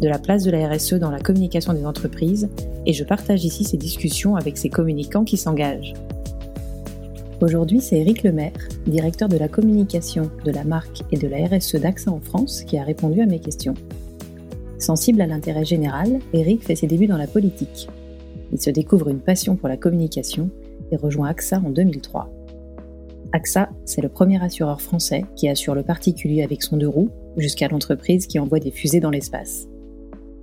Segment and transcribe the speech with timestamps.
[0.00, 2.48] de la place de la RSE dans la communication des entreprises
[2.84, 5.94] et je partage ici ces discussions avec ces communicants qui s'engagent.
[7.40, 11.76] Aujourd'hui, c'est Eric Lemaire, directeur de la communication de la marque et de la RSE
[11.76, 13.74] d'AXA en France, qui a répondu à mes questions.
[14.78, 17.88] Sensible à l'intérêt général, Eric fait ses débuts dans la politique.
[18.52, 20.48] Il se découvre une passion pour la communication
[20.90, 22.30] et rejoint AXA en 2003.
[23.32, 27.68] AXA, c'est le premier assureur français qui assure le particulier avec son deux roues jusqu'à
[27.68, 29.66] l'entreprise qui envoie des fusées dans l'espace.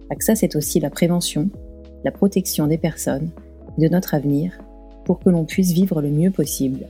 [0.10, 1.50] AXA, c'est aussi la prévention,
[2.04, 3.30] la protection des personnes
[3.78, 4.60] et de notre avenir
[5.06, 6.88] pour que l'on puisse vivre le mieux possible.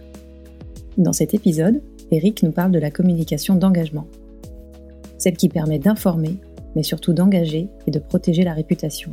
[0.97, 4.07] Dans cet épisode, Eric nous parle de la communication d'engagement,
[5.17, 6.37] celle qui permet d'informer,
[6.75, 9.11] mais surtout d'engager et de protéger la réputation.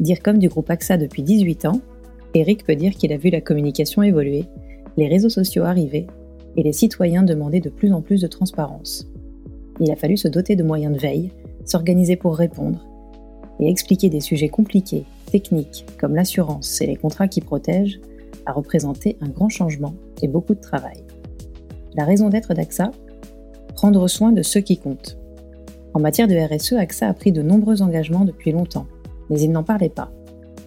[0.00, 1.80] Dire comme du groupe AXA depuis 18 ans,
[2.34, 4.44] Eric peut dire qu'il a vu la communication évoluer,
[4.96, 6.06] les réseaux sociaux arriver
[6.56, 9.06] et les citoyens demander de plus en plus de transparence.
[9.80, 11.30] Il a fallu se doter de moyens de veille,
[11.64, 12.84] s'organiser pour répondre
[13.60, 18.00] et expliquer des sujets compliqués, techniques, comme l'assurance et les contrats qui protègent,
[18.46, 21.04] a représenté un grand changement et beaucoup de travail.
[21.94, 22.90] La raison d'être d'AXA
[23.74, 25.16] Prendre soin de ceux qui comptent.
[25.94, 28.86] En matière de RSE, AXA a pris de nombreux engagements depuis longtemps,
[29.30, 30.10] mais il n'en parlait pas.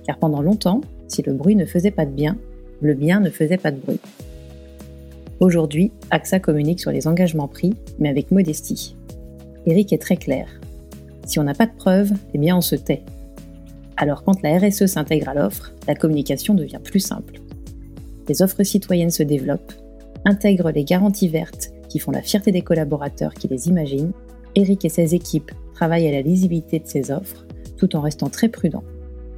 [0.06, 2.38] Car pendant longtemps, si le bruit ne faisait pas de bien,
[2.80, 4.00] le bien ne faisait pas de bruit.
[5.42, 8.96] Aujourd'hui, AXA communique sur les engagements pris, mais avec modestie.
[9.66, 10.48] Eric est très clair.
[11.32, 13.04] Si on n'a pas de preuves, eh bien on se tait.
[13.96, 17.40] Alors quand la RSE s'intègre à l'offre, la communication devient plus simple.
[18.28, 19.72] Les offres citoyennes se développent,
[20.26, 24.12] intègrent les garanties vertes qui font la fierté des collaborateurs qui les imaginent.
[24.56, 27.46] Eric et ses équipes travaillent à la lisibilité de ces offres
[27.78, 28.84] tout en restant très prudents,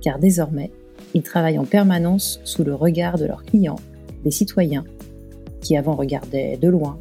[0.02, 0.72] car désormais,
[1.14, 3.80] ils travaillent en permanence sous le regard de leurs clients,
[4.24, 4.86] des citoyens,
[5.62, 6.98] qui avant regardaient de loin,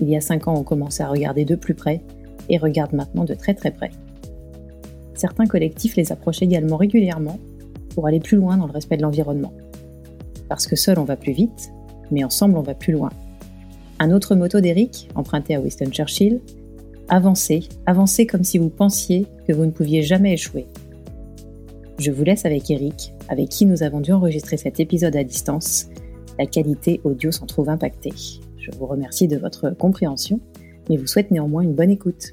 [0.00, 2.02] il y a cinq ans ont commencé à regarder de plus près
[2.48, 3.92] et regardent maintenant de très très près
[5.14, 7.38] certains collectifs les approchent également régulièrement
[7.94, 9.52] pour aller plus loin dans le respect de l'environnement.
[10.48, 11.72] Parce que seul on va plus vite,
[12.10, 13.10] mais ensemble on va plus loin.
[13.98, 16.40] Un autre motto d'Eric, emprunté à Winston Churchill,
[17.08, 20.66] Avancez, avancez comme si vous pensiez que vous ne pouviez jamais échouer.
[21.98, 25.88] Je vous laisse avec Eric, avec qui nous avons dû enregistrer cet épisode à distance.
[26.38, 28.14] La qualité audio s'en trouve impactée.
[28.56, 30.40] Je vous remercie de votre compréhension,
[30.88, 32.32] mais vous souhaite néanmoins une bonne écoute.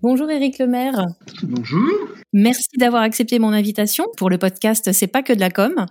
[0.00, 1.06] Bonjour Eric Lemaire.
[1.42, 1.88] Bonjour.
[2.32, 5.86] Merci d'avoir accepté mon invitation pour le podcast C'est pas que de la com.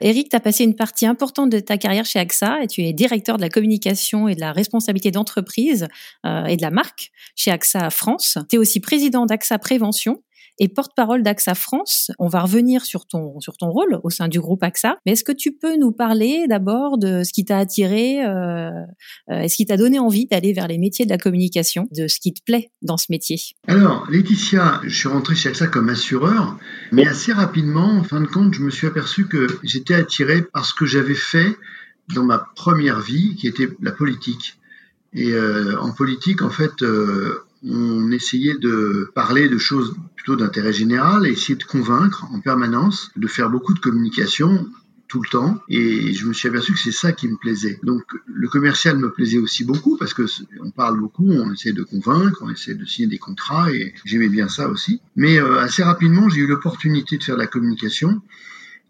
[0.00, 2.94] Eric, tu as passé une partie importante de ta carrière chez AXA et tu es
[2.94, 5.88] directeur de la communication et de la responsabilité d'entreprise
[6.24, 8.38] euh, et de la marque chez AXA France.
[8.48, 10.22] Tu es aussi président d'AXA Prévention
[10.60, 12.12] et porte-parole d'AXA France.
[12.18, 14.98] On va revenir sur ton, sur ton rôle au sein du groupe AXA.
[15.04, 18.70] Mais est-ce que tu peux nous parler d'abord de ce qui t'a attiré, euh,
[19.30, 22.20] euh est-ce qui t'a donné envie d'aller vers les métiers de la communication, de ce
[22.20, 23.38] qui te plaît dans ce métier?
[23.66, 26.58] Alors, Laetitia, je suis rentré chez AXA comme assureur,
[26.92, 30.66] mais assez rapidement, en fin de compte, je me suis aperçu que j'étais attiré par
[30.66, 31.56] ce que j'avais fait
[32.14, 34.58] dans ma première vie, qui était la politique.
[35.12, 40.72] Et euh, en politique, en fait, euh, on essayait de parler de choses plutôt d'intérêt
[40.72, 44.68] général et essayer de convaincre en permanence, de faire beaucoup de communication
[45.08, 47.80] tout le temps et je me suis aperçu que c'est ça qui me plaisait.
[47.82, 50.22] Donc le commercial me plaisait aussi beaucoup parce que
[50.60, 54.28] on parle beaucoup, on essaie de convaincre, on essaie de signer des contrats et j'aimais
[54.28, 55.00] bien ça aussi.
[55.16, 58.22] Mais euh, assez rapidement, j'ai eu l'opportunité de faire de la communication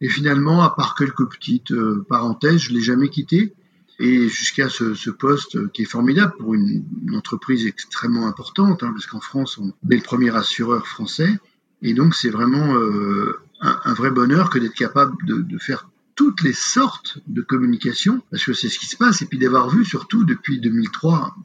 [0.02, 3.54] et finalement, à part quelques petites euh, parenthèses, je l'ai jamais quitté
[4.00, 9.20] et jusqu'à ce, poste qui est formidable pour une, entreprise extrêmement importante, hein, parce qu'en
[9.20, 11.38] France, on est le premier assureur français,
[11.82, 16.54] et donc c'est vraiment euh, un, vrai bonheur que d'être capable de, faire toutes les
[16.54, 20.24] sortes de communication, parce que c'est ce qui se passe, et puis d'avoir vu surtout
[20.24, 21.36] depuis 2003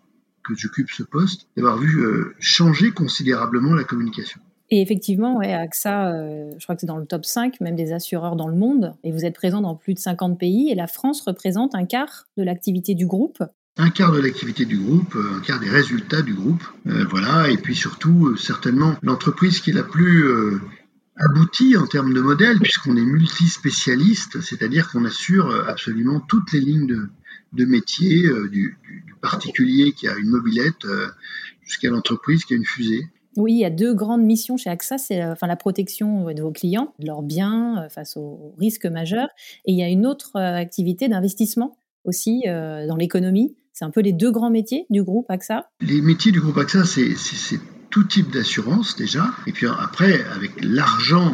[0.44, 4.40] que j'occupe ce poste, d'avoir vu euh, changer considérablement la communication.
[4.72, 8.36] Et effectivement, AXA, euh, je crois que c'est dans le top 5, même des assureurs
[8.36, 11.22] dans le monde, et vous êtes présent dans plus de 50 pays, et la France
[11.22, 13.44] représente un quart de l'activité du groupe.
[13.78, 17.50] Un quart de l'activité du groupe, euh, un quart des résultats du groupe, euh, voilà,
[17.52, 20.26] et puis surtout, certainement, l'entreprise qui est la plus
[21.18, 26.88] aboutie en termes de modèle, puisqu'on est multispécialiste, c'est-à-dire qu'on assure absolument toutes les lignes
[26.88, 27.08] de,
[27.54, 30.86] de métier, du, du, particulier qui a une mobilette
[31.64, 33.08] jusqu'à l'entreprise qui a une fusée.
[33.38, 36.42] Oui, il y a deux grandes missions chez AXA, c'est euh, enfin, la protection de
[36.42, 39.28] vos clients, de leurs biens euh, face aux risques majeurs,
[39.66, 43.56] et il y a une autre euh, activité d'investissement aussi dans l'économie.
[43.74, 45.68] C'est un peu les deux grands métiers du groupe AXA.
[45.82, 47.60] Les métiers du groupe AXA, c'est
[47.90, 51.34] tout type d'assurance déjà, et puis après, avec l'argent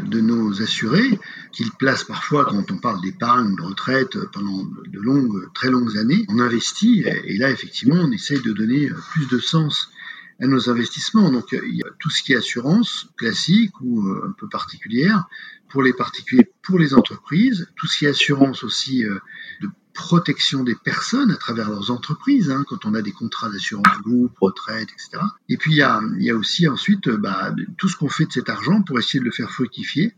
[0.00, 1.18] de nos assurés,
[1.50, 6.24] qu'ils placent parfois quand on parle d'épargne, de retraite, pendant de longues, très longues années,
[6.28, 9.88] on investit, et là, effectivement, on essaye de donner plus de sens
[10.42, 11.30] à nos investissements.
[11.30, 15.24] Donc il y a tout ce qui est assurance classique ou euh, un peu particulière
[15.68, 19.18] pour les particuliers, pour les entreprises, tout ce qui est assurance aussi euh,
[19.62, 24.00] de protection des personnes à travers leurs entreprises, hein, quand on a des contrats d'assurance
[24.02, 25.22] groupe, retraite, etc.
[25.48, 25.82] Et puis il y
[26.30, 29.30] a, aussi ensuite bah, tout ce qu'on fait de cet argent pour essayer de le
[29.30, 30.14] faire fructifier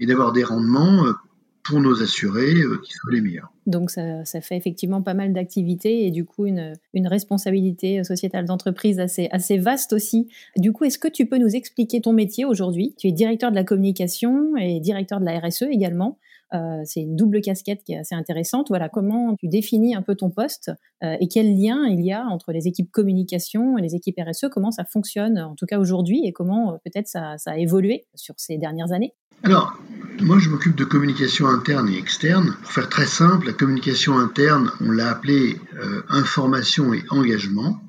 [0.00, 1.12] et d'avoir des rendements euh,
[1.62, 3.52] pour nos assurés euh, qui soient les meilleurs.
[3.66, 8.46] Donc ça, ça fait effectivement pas mal d'activités et du coup une, une responsabilité sociétale
[8.46, 10.28] d'entreprise assez, assez vaste aussi.
[10.56, 12.94] Du coup, est-ce que tu peux nous expliquer ton métier aujourd'hui?
[12.98, 16.18] Tu es directeur de la communication et directeur de la RSE également.
[16.52, 18.68] Euh, c'est une double casquette qui est assez intéressante.
[18.68, 20.72] Voilà, comment tu définis un peu ton poste
[21.04, 24.46] euh, et quel lien il y a entre les équipes communication et les équipes RSE
[24.50, 28.06] Comment ça fonctionne en tout cas aujourd'hui et comment euh, peut-être ça, ça, a évolué
[28.14, 29.14] sur ces dernières années?
[29.42, 29.78] Alors,
[30.22, 32.54] moi, je m'occupe de communication interne et externe.
[32.62, 37.82] Pour faire très simple, la communication interne, on l'a appelée euh, information et engagement.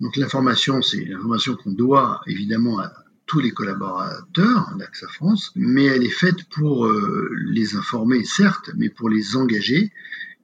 [0.00, 2.92] Donc l'information, c'est l'information qu'on doit évidemment à
[3.26, 8.88] tous les collaborateurs d'AXA France, mais elle est faite pour euh, les informer, certes, mais
[8.88, 9.92] pour les engager,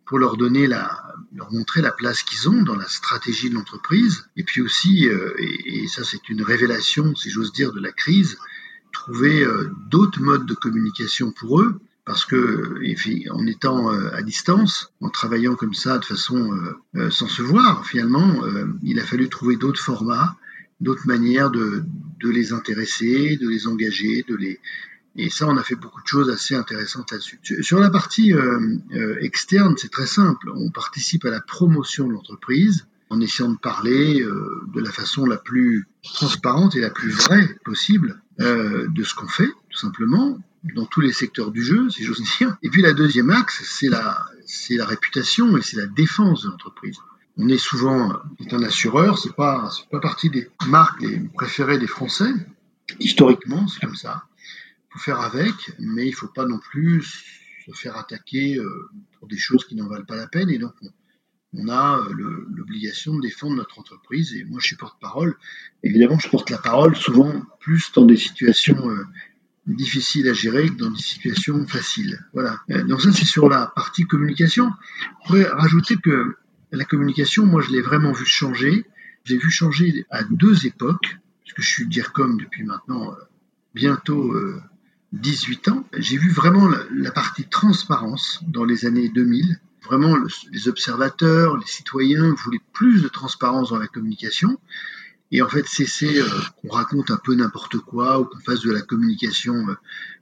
[0.04, 4.24] pour leur donner la, leur montrer la place qu'ils ont dans la stratégie de l'entreprise,
[4.36, 7.92] et puis aussi, euh, et, et, ça c'est une révélation, si j'ose dire, de la
[7.92, 8.38] crise,
[8.92, 12.80] trouver euh, d'autres modes de communication pour eux, parce que
[13.30, 16.52] en étant euh, à distance, en travaillant comme ça de façon
[16.94, 18.42] euh, sans se voir, finalement,
[18.82, 20.36] il a fallu trouver d'autres formats,
[20.80, 21.84] d'autres manières de,
[22.22, 24.60] les intéresser, de les engager, de les
[25.14, 27.38] et ça, on a fait beaucoup de choses assez intéressantes là-dessus.
[27.60, 28.32] Sur la partie
[29.20, 30.50] externe, c'est très simple.
[30.54, 35.36] On participe à la promotion de l'entreprise en essayant de parler de la façon la
[35.36, 40.38] plus transparente et la plus vraie possible euh, de ce qu'on fait, tout simplement,
[40.74, 42.56] dans tous les secteurs du jeu, si j'ose dire.
[42.62, 46.50] Et puis la deuxième axe, c'est la, c'est la réputation et c'est la défense de
[46.50, 46.96] l'entreprise.
[47.38, 51.78] On est souvent est un assureur, c'est pas c'est pas partie des marques les préférées
[51.78, 52.30] des Français.
[53.00, 54.24] Historiquement, c'est comme ça.
[54.36, 57.24] Il faut faire avec, mais il faut pas non plus
[57.64, 60.50] se faire attaquer euh, pour des choses qui n'en valent pas la peine.
[60.50, 60.90] Et donc, on,
[61.54, 64.34] on a euh, l'obligation de défendre notre entreprise.
[64.34, 65.36] Et moi, je suis porte-parole.
[65.82, 69.04] Évidemment, je porte la parole souvent plus dans des situations euh,
[69.66, 72.24] difficiles à gérer que dans des situations faciles.
[72.32, 72.60] Voilà.
[72.70, 74.70] Euh, donc ça, c'est sur la partie communication.
[75.00, 76.36] Je pourrais rajouter que
[76.70, 78.86] la communication, moi, je l'ai vraiment vu changer.
[79.24, 83.14] J'ai vu changer à deux époques, puisque je suis DIRCOM depuis maintenant
[83.74, 84.34] bientôt
[85.12, 85.86] 18 ans.
[85.96, 90.16] J'ai vu vraiment la partie transparence dans les années 2000 Vraiment,
[90.52, 94.58] les observateurs, les citoyens voulaient plus de transparence dans la communication.
[95.32, 96.28] Et en fait, cesser euh,
[96.60, 99.74] qu'on raconte un peu n'importe quoi ou qu'on fasse de la communication euh,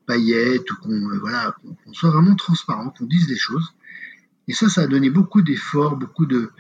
[0.07, 3.75] paillette ou qu'on euh, voilà, qu'on soit vraiment transparent, qu'on dise des choses.
[4.47, 6.51] Et ça, ça a donné beaucoup d'efforts, beaucoup de,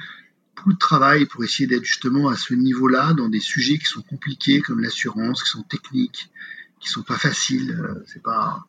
[0.56, 4.02] beaucoup de travail pour essayer d'être justement à ce niveau-là dans des sujets qui sont
[4.02, 6.30] compliqués comme l'assurance, qui sont techniques,
[6.80, 7.80] qui sont pas faciles.
[8.06, 8.66] C'est pas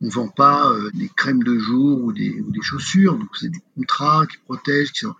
[0.00, 4.26] on vend pas euh, des crèmes de jour ou des, chaussures, donc c'est des contrats
[4.26, 5.14] qui protègent, qui sont...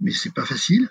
[0.00, 0.90] mais c'est pas facile.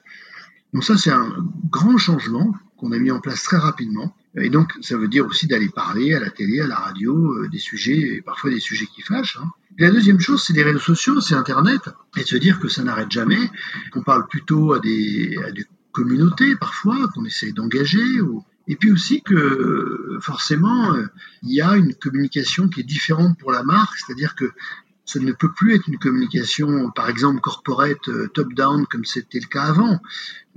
[0.73, 1.35] Donc ça, c'est un
[1.69, 4.15] grand changement qu'on a mis en place très rapidement.
[4.35, 7.49] Et donc, ça veut dire aussi d'aller parler à la télé, à la radio, euh,
[7.49, 9.37] des sujets, et parfois des sujets qui fâchent.
[9.41, 9.49] Hein.
[9.77, 11.81] la deuxième chose, c'est les réseaux sociaux, c'est Internet,
[12.15, 13.49] et de se dire que ça n'arrête jamais,
[13.91, 15.37] qu'on parle plutôt à des,
[15.91, 21.07] communautés parfois, qu'on essaie d'engager, ou, et puis aussi que forcément, euh,
[21.41, 24.45] il y a une communication qui est différente pour la marque, c'est-à-dire que
[25.05, 29.47] ça ne peut plus être une communication, par exemple, corporate euh, top-down comme c'était le
[29.47, 29.99] cas avant.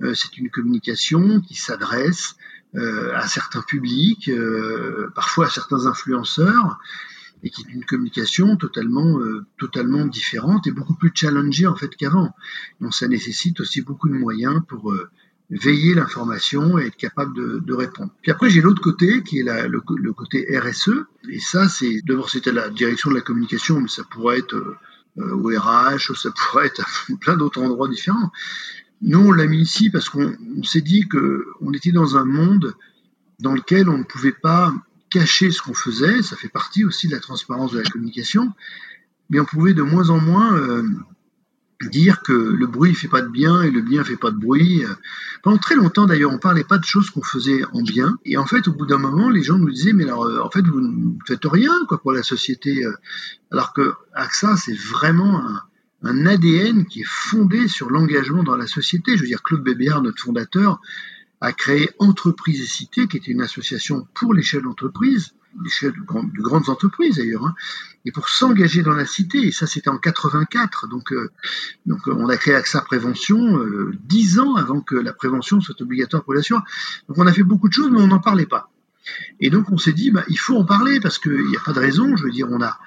[0.03, 2.37] Euh, c'est une communication qui s'adresse
[2.75, 4.31] à certains publics,
[5.15, 6.79] parfois à certains influenceurs,
[7.43, 9.21] et qui est une communication totalement,
[9.59, 12.35] totalement différente et beaucoup plus challengée en fait qu'avant.
[12.81, 14.91] Donc ça nécessite aussi beaucoup de moyens pour
[15.53, 18.11] veiller l'information et être capable de, répondre.
[18.23, 21.05] Puis après, j'ai l'autre côté qui est le, côté RSE.
[21.29, 25.35] Et ça, c'est d'abord c'était la direction de la communication, mais ça pourrait être euh,
[25.35, 28.33] au RH, ça pourrait être à plein d'autres endroits différents.
[29.03, 32.75] Nous, on l'a mis ici parce qu'on s'est dit qu'on était dans un monde
[33.39, 34.73] dans lequel on ne pouvait pas
[35.11, 36.23] cacher ce qu'on faisait.
[36.23, 38.53] Ça fait partie aussi de la transparence de la communication.
[39.29, 40.85] Mais on pouvait de moins en moins euh,
[41.89, 44.85] dire que le bruit fait pas de bien et le bien fait pas de bruit.
[45.43, 48.19] Pendant très longtemps d'ailleurs, on parlait pas de choses qu'on faisait en bien.
[48.25, 50.51] Et en fait, au bout d'un moment, les gens nous disaient mais alors euh, en
[50.51, 52.85] fait vous ne faites rien quoi pour la société.
[52.85, 52.93] Euh.
[53.51, 55.43] Alors que AXA c'est vraiment
[56.03, 59.17] un, ADN qui est fondé sur l'engagement dans la société.
[59.17, 60.81] Je veux dire Claude Bébéard, notre fondateur,
[61.41, 66.69] a créé Entreprise et Cité, qui était une association pour l'échelle d'entreprise, l'échelle de, grandes
[66.69, 67.55] entreprises d'ailleurs, hein,
[68.05, 69.47] et pour s'engager dans la cité.
[69.47, 70.89] Et ça, c'était en 84.
[70.89, 71.31] Donc, euh,
[71.87, 76.25] donc on a créé AXA Prévention euh, dix ans avant que la prévention soit obligatoire
[76.25, 76.65] pour l'assurance.
[77.09, 78.71] Donc on a fait beaucoup de choses, mais on n'en parlait pas.
[79.41, 81.73] Et donc on s'est dit, bah, il faut en parler parce qu'il n'y a pas
[81.73, 82.17] de raison.
[82.17, 82.79] Je veux dire, on a,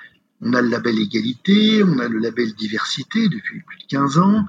[0.42, 4.46] on a le label égalité, on a le label diversité depuis plus de 15 ans.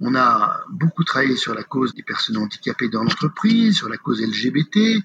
[0.00, 4.20] On a beaucoup travaillé sur la cause des personnes handicapées dans l'entreprise, sur la cause
[4.20, 5.00] LGBT.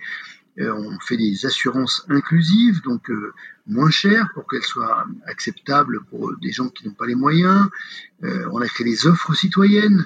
[0.60, 3.34] Euh, on fait des assurances inclusives, donc euh,
[3.68, 7.68] moins chères pour qu'elles soient acceptables pour des gens qui n'ont pas les moyens.
[8.24, 10.06] Euh, on a créé des offres citoyennes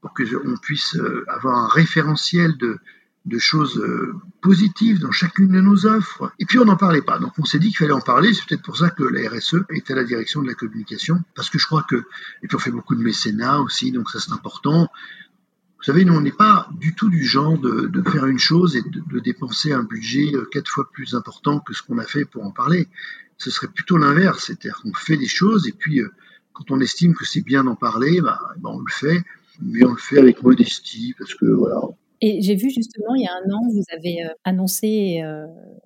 [0.00, 0.98] pour qu'on puisse
[1.28, 2.78] avoir un référentiel de,
[3.26, 6.32] de choses euh, positives dans chacune de nos offres.
[6.38, 7.18] Et puis on n'en parlait pas.
[7.18, 8.34] Donc on s'est dit qu'il fallait en parler.
[8.34, 11.22] C'est peut-être pour ça que la RSE est à la direction de la communication.
[11.34, 11.96] Parce que je crois que,
[12.42, 14.90] et puis on fait beaucoup de mécénat aussi, donc ça c'est important.
[15.84, 18.80] Vous savez, nous on n'est pas du tout du genre de, faire une chose et
[18.80, 22.42] de, dépenser un budget euh, quatre fois plus important que ce qu'on a fait pour
[22.42, 22.88] en parler.
[23.36, 24.44] Ce serait plutôt l'inverse.
[24.46, 26.08] C'est-à-dire qu'on fait des choses et puis euh,
[26.54, 29.20] quand on estime que c'est bien d'en parler, bah, bah, on le fait
[29.60, 31.82] mais on le fait avec modestie parce que voilà,
[32.22, 35.22] et j'ai vu justement, il y a un an, vous avez euh, annoncé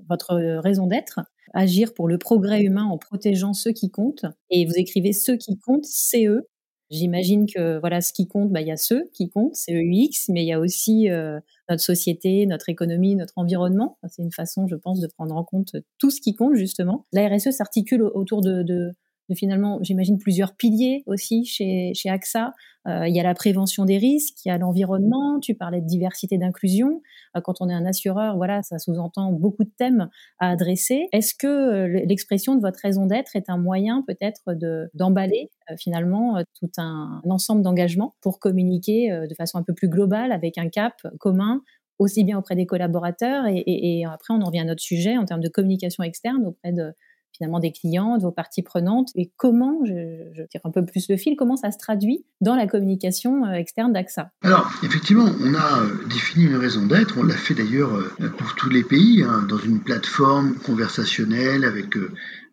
[0.08, 1.18] votre raison d'être,
[1.54, 4.26] agir pour le progrès humain en protégeant ceux qui comptent.
[4.48, 6.46] Et vous écrivez ceux qui comptent, c'est eux.
[6.90, 10.30] J'imagine que voilà, ce qui compte, bah, il y a ceux qui comptent, c'est EUX,
[10.30, 13.98] mais il y a aussi euh, notre société, notre économie, notre environnement.
[14.08, 17.04] C'est une façon, je pense, de prendre en compte tout ce qui compte, justement.
[17.12, 18.92] La RSE s'articule autour de, de,
[19.28, 22.52] de finalement, j'imagine, plusieurs piliers aussi chez, chez AXA.
[22.86, 25.86] Euh, il y a la prévention des risques, il y a l'environnement, tu parlais de
[25.86, 27.02] diversité d'inclusion.
[27.36, 30.08] Euh, quand on est un assureur, voilà, ça sous-entend beaucoup de thèmes
[30.38, 31.08] à adresser.
[31.12, 36.42] Est-ce que euh, l'expression de votre raison d'être est un moyen peut-être de, d'emballer finalement
[36.58, 40.94] tout un, ensemble d'engagements pour communiquer de façon un peu plus globale avec un cap
[41.18, 41.60] commun
[41.98, 45.26] aussi bien auprès des collaborateurs et, et après on en revient à notre sujet en
[45.26, 46.94] termes de communication externe auprès de,
[47.38, 49.10] finalement des clients, de vos parties prenantes.
[49.14, 52.66] Et comment, je, tire un peu plus le fil, comment ça se traduit dans la
[52.66, 54.30] communication euh, externe d'AXA?
[54.42, 58.54] Alors, effectivement, on a euh, défini une raison d'être, on l'a fait d'ailleurs euh, pour
[58.56, 61.96] tous les pays, hein, dans une plateforme conversationnelle avec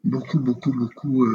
[0.05, 1.27] beaucoup, beaucoup, beaucoup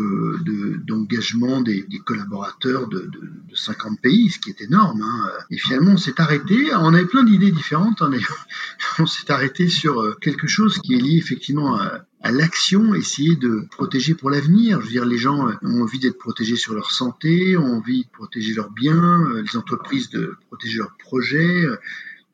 [0.87, 5.03] d'engagement des, collaborateurs de, de, 50 pays, ce qui est énorme.
[5.03, 5.29] Hein.
[5.51, 8.11] Et finalement, on s'est arrêté, on avait plein d'idées différentes, hein,
[8.99, 11.77] on s'est arrêté sur quelque chose qui est lié effectivement
[12.23, 14.81] à, l'action, essayer de protéger pour l'avenir.
[14.81, 18.05] Je veux dire, les gens euh, ont envie d'être protégés sur leur santé, ont envie
[18.05, 21.77] de protéger leurs biens, euh, les entreprises de protéger leurs projets, euh,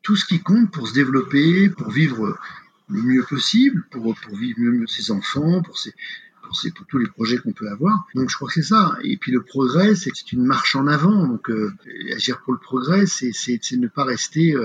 [0.01, 2.37] tout ce qui compte pour se développer, pour vivre
[2.89, 5.93] le mieux possible, pour vivre mieux ses enfants, pour ses,
[6.47, 8.07] pour, pour tous les projets qu'on peut avoir.
[8.15, 8.97] Donc je crois que c'est ça.
[9.03, 11.27] Et puis le progrès, c'est une marche en avant.
[11.27, 11.51] Donc
[12.15, 13.31] agir pour le progrès, c'est
[13.73, 14.55] ne pas rester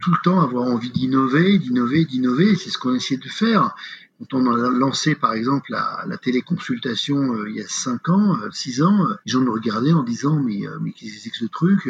[0.00, 2.54] tout le temps avoir envie d'innover, d'innover, d'innover.
[2.56, 3.74] C'est ce qu'on essaie de faire.
[4.18, 8.80] Quand on a lancé par exemple la, téléconsultation euh, il y a 5 ans, 6
[8.80, 11.36] euh, ans, euh, les gens nous regardaient en disant mais, mais qu'est-ce que c'est que
[11.36, 11.88] ce truc?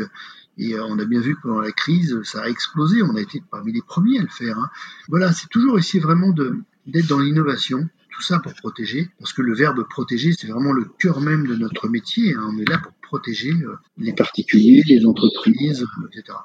[0.58, 3.02] Et on a bien vu que pendant la crise, ça a explosé.
[3.02, 4.58] On a été parmi les premiers à le faire.
[4.58, 4.68] Hein.
[5.08, 9.54] Voilà, c'est toujours essayer vraiment d'être dans l'innovation, tout ça pour protéger, parce que le
[9.54, 12.34] verbe protéger, c'est vraiment le cœur même de notre métier.
[12.34, 12.50] Hein.
[12.52, 13.52] On est là pour protéger
[13.96, 16.36] les particuliers, les entreprises, etc.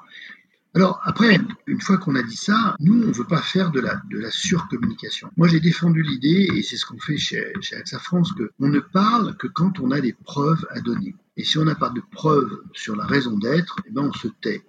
[0.76, 3.78] Alors après, une fois qu'on a dit ça, nous, on ne veut pas faire de
[3.78, 5.30] la, de surcommunication.
[5.36, 8.80] Moi, j'ai défendu l'idée, et c'est ce qu'on fait chez, chez AXA France, qu'on ne
[8.80, 11.14] parle que quand on a des preuves à donner.
[11.36, 14.26] Et si on n'a pas de preuves sur la raison d'être, eh ben on se
[14.40, 14.64] tait.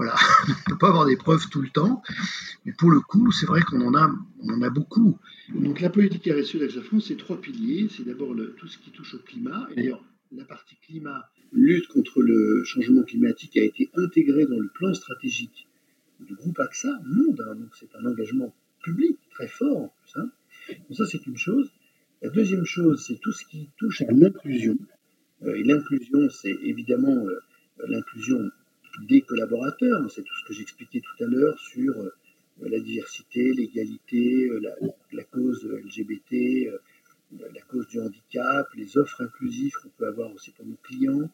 [0.00, 0.14] Voilà,
[0.48, 2.02] on ne peut pas avoir des preuves tout le temps,
[2.64, 5.18] mais pour le coup, c'est vrai qu'on en a, on en a beaucoup.
[5.54, 7.86] Donc la politique RSE d'AXA France, c'est trois piliers.
[7.94, 9.68] C'est d'abord tout ce qui touche au climat.
[9.76, 10.02] D'ailleurs,
[10.32, 15.68] la partie climat, lutte contre le changement climatique a été intégrée dans le plan stratégique
[16.18, 17.44] du groupe AXA Monde.
[17.46, 17.56] Hein.
[17.56, 20.18] donc c'est un engagement public très fort en plus.
[20.18, 20.30] Hein.
[20.88, 21.70] Donc ça c'est une chose.
[22.22, 24.78] La deuxième chose, c'est tout ce qui touche à l'inclusion.
[25.42, 27.38] Euh, et l'inclusion, c'est évidemment euh,
[27.86, 28.50] l'inclusion
[29.02, 30.10] des collaborateurs.
[30.10, 31.94] C'est tout ce que j'expliquais tout à l'heure sur
[32.62, 34.50] la diversité, l'égalité,
[35.12, 36.70] la, cause LGBT,
[37.32, 41.30] la cause du handicap, les offres inclusives qu'on peut avoir aussi pour nos clients,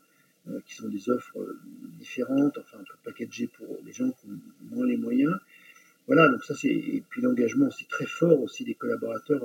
[0.66, 1.56] qui sont des offres
[1.98, 4.38] différentes, enfin un peu packagées pour les gens qui ont
[4.70, 5.34] moins les moyens.
[6.06, 6.68] Voilà, donc ça c'est.
[6.68, 9.42] Et puis l'engagement aussi très fort aussi des collaborateurs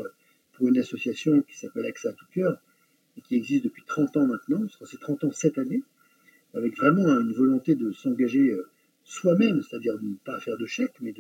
[0.54, 2.62] pour une association qui s'appelle AXA à tout cœur
[3.18, 5.82] et qui existe depuis 30 ans maintenant, c'est 30 ans cette année,
[6.54, 8.70] avec vraiment une volonté de s'engager euh,
[9.04, 11.14] soi-même, c'est-à-dire de ne pas faire de chèques, mais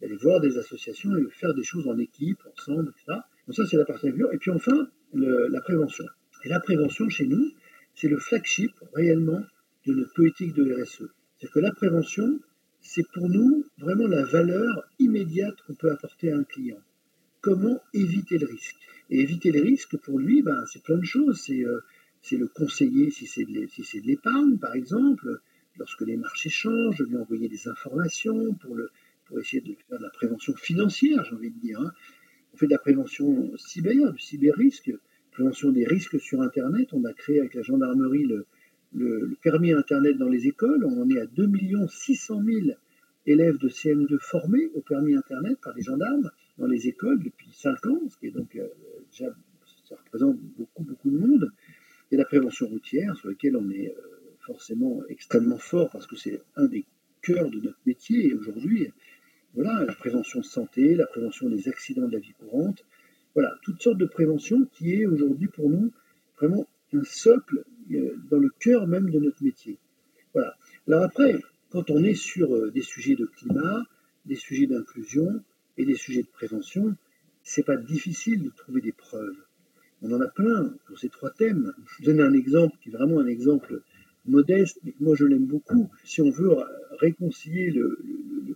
[0.00, 3.20] d'aller voir des associations et faire des choses en équipe, ensemble, etc.
[3.46, 4.08] Donc ça, c'est la partie.
[4.08, 6.04] Et puis enfin, la prévention.
[6.44, 7.52] Et la prévention, chez nous,
[7.94, 9.42] c'est le flagship réellement
[9.86, 11.08] de notre politique de RSE.
[11.38, 12.40] C'est-à-dire que la prévention,
[12.80, 16.80] c'est pour nous vraiment la valeur immédiate qu'on peut apporter à un client.
[17.40, 18.76] Comment éviter le risque?
[19.10, 21.40] Et éviter les risques, pour lui, ben, c'est plein de choses.
[21.44, 21.80] C'est euh,
[22.30, 25.40] le conseiller si c'est de l'épargne, par exemple,
[25.78, 28.76] lorsque les marchés changent, lui envoyer des informations pour,
[29.38, 31.80] essayer de faire de la prévention financière, j'ai envie de dire.
[31.80, 31.92] Hein.
[32.52, 34.92] On fait de la prévention cyber, du cyber-risque,
[35.30, 36.88] prévention des risques sur Internet.
[36.92, 38.46] On a créé avec la gendarmerie le,
[38.94, 40.84] le, permis Internet dans les écoles.
[40.84, 41.50] On en est à 2
[41.88, 42.76] 600 000
[43.26, 47.86] élèves de CM2 formés au permis Internet par les gendarmes dans les écoles depuis 5
[47.86, 48.66] ans, ce qui est donc euh,
[49.10, 49.34] déjà,
[49.88, 51.50] ça représente beaucoup, beaucoup de monde.
[52.12, 56.42] Et la prévention routière, sur laquelle on est euh, forcément extrêmement fort parce que c'est
[56.56, 56.84] un des
[57.22, 58.92] cœurs de notre métier aujourd'hui.
[59.54, 62.84] Voilà, la prévention de santé, la prévention des accidents de la vie courante.
[63.34, 65.90] Voilà, toutes sortes de prévention qui est aujourd'hui pour nous
[66.36, 69.78] vraiment un socle euh, dans le cœur même de notre métier.
[70.34, 70.54] Voilà.
[70.86, 71.40] Alors après,
[71.70, 73.82] quand on est sur euh, des sujets de climat,
[74.26, 75.42] des sujets d'inclusion
[75.78, 76.94] et des sujets de prévention,
[77.42, 79.42] c'est pas difficile de trouver des preuves.
[80.02, 81.72] On en a plein pour ces trois thèmes.
[81.86, 83.82] Je vous donne un exemple qui est vraiment un exemple
[84.26, 85.90] modeste, mais que moi je l'aime beaucoup.
[86.04, 86.50] Si on veut
[86.98, 87.98] réconcilier le,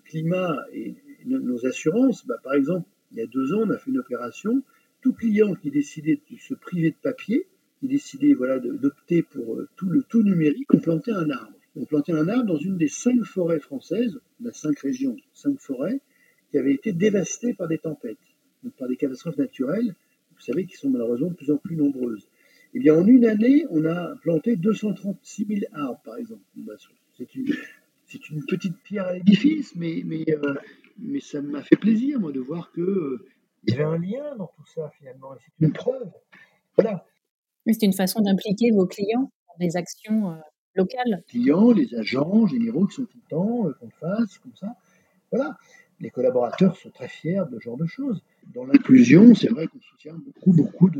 [0.04, 3.90] climat et nos assurances, bah, par exemple, il y a deux ans, on a fait
[3.90, 4.62] une opération.
[5.00, 7.46] Tout client qui décidait de se priver de papier,
[7.80, 8.36] qui décidait
[8.80, 11.56] d'opter pour euh, tout numérique, on plantait un arbre.
[11.76, 15.60] On plantait un arbre dans une des cinq forêts françaises, on a cinq régions, cinq
[15.60, 16.00] forêts,
[16.50, 18.16] qui avaient été dévastées par des tempêtes,
[18.78, 19.94] par des catastrophes naturelles,
[20.36, 22.28] vous savez, qui sont malheureusement de plus en plus nombreuses.
[22.74, 26.42] Eh bien, en une année, on a planté 236 000 arbres, par exemple.
[26.56, 26.74] Bah,
[27.16, 27.46] c'est une,
[28.30, 30.54] une, petite pierre à l'édifice, mais, mais, euh,
[30.98, 33.26] mais ça m'a fait plaisir, moi, de voir qu'il euh,
[33.66, 36.10] y avait un lien dans tout ça, finalement, et c'est une preuve.
[36.76, 37.06] Voilà.
[37.66, 40.36] C'est une façon d'impliquer vos clients dans des actions euh,
[40.74, 41.24] locales.
[41.32, 44.76] Les clients, les agents généraux qui sont tout le temps, qu'on fasse, comme ça.
[45.32, 45.56] Voilà.
[46.00, 48.22] Les collaborateurs sont très fiers de ce genre de choses.
[48.54, 50.90] Dans l'inclusion, c'est vrai qu'on soutient beaucoup, beaucoup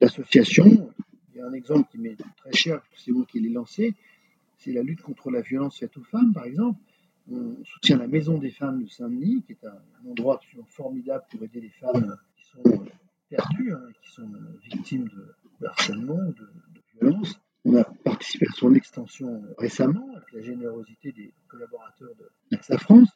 [0.00, 0.90] d'associations.
[1.32, 3.94] Il y a un exemple qui m'est très cher, c'est moi qui l'ai lancé,
[4.58, 6.80] c'est la lutte contre la violence faite aux femmes, par exemple.
[7.30, 11.42] On soutient la Maison des femmes de Saint-Denis, qui est un, endroit absolument formidable pour
[11.42, 12.86] aider les femmes qui sont euh,
[13.28, 14.30] perdues, hein, qui sont
[14.62, 16.48] victimes de, de harcèlement, de,
[17.00, 17.38] violence.
[17.64, 23.08] On a participé à son extension récemment avec la générosité des collaborateurs de l'AXA France.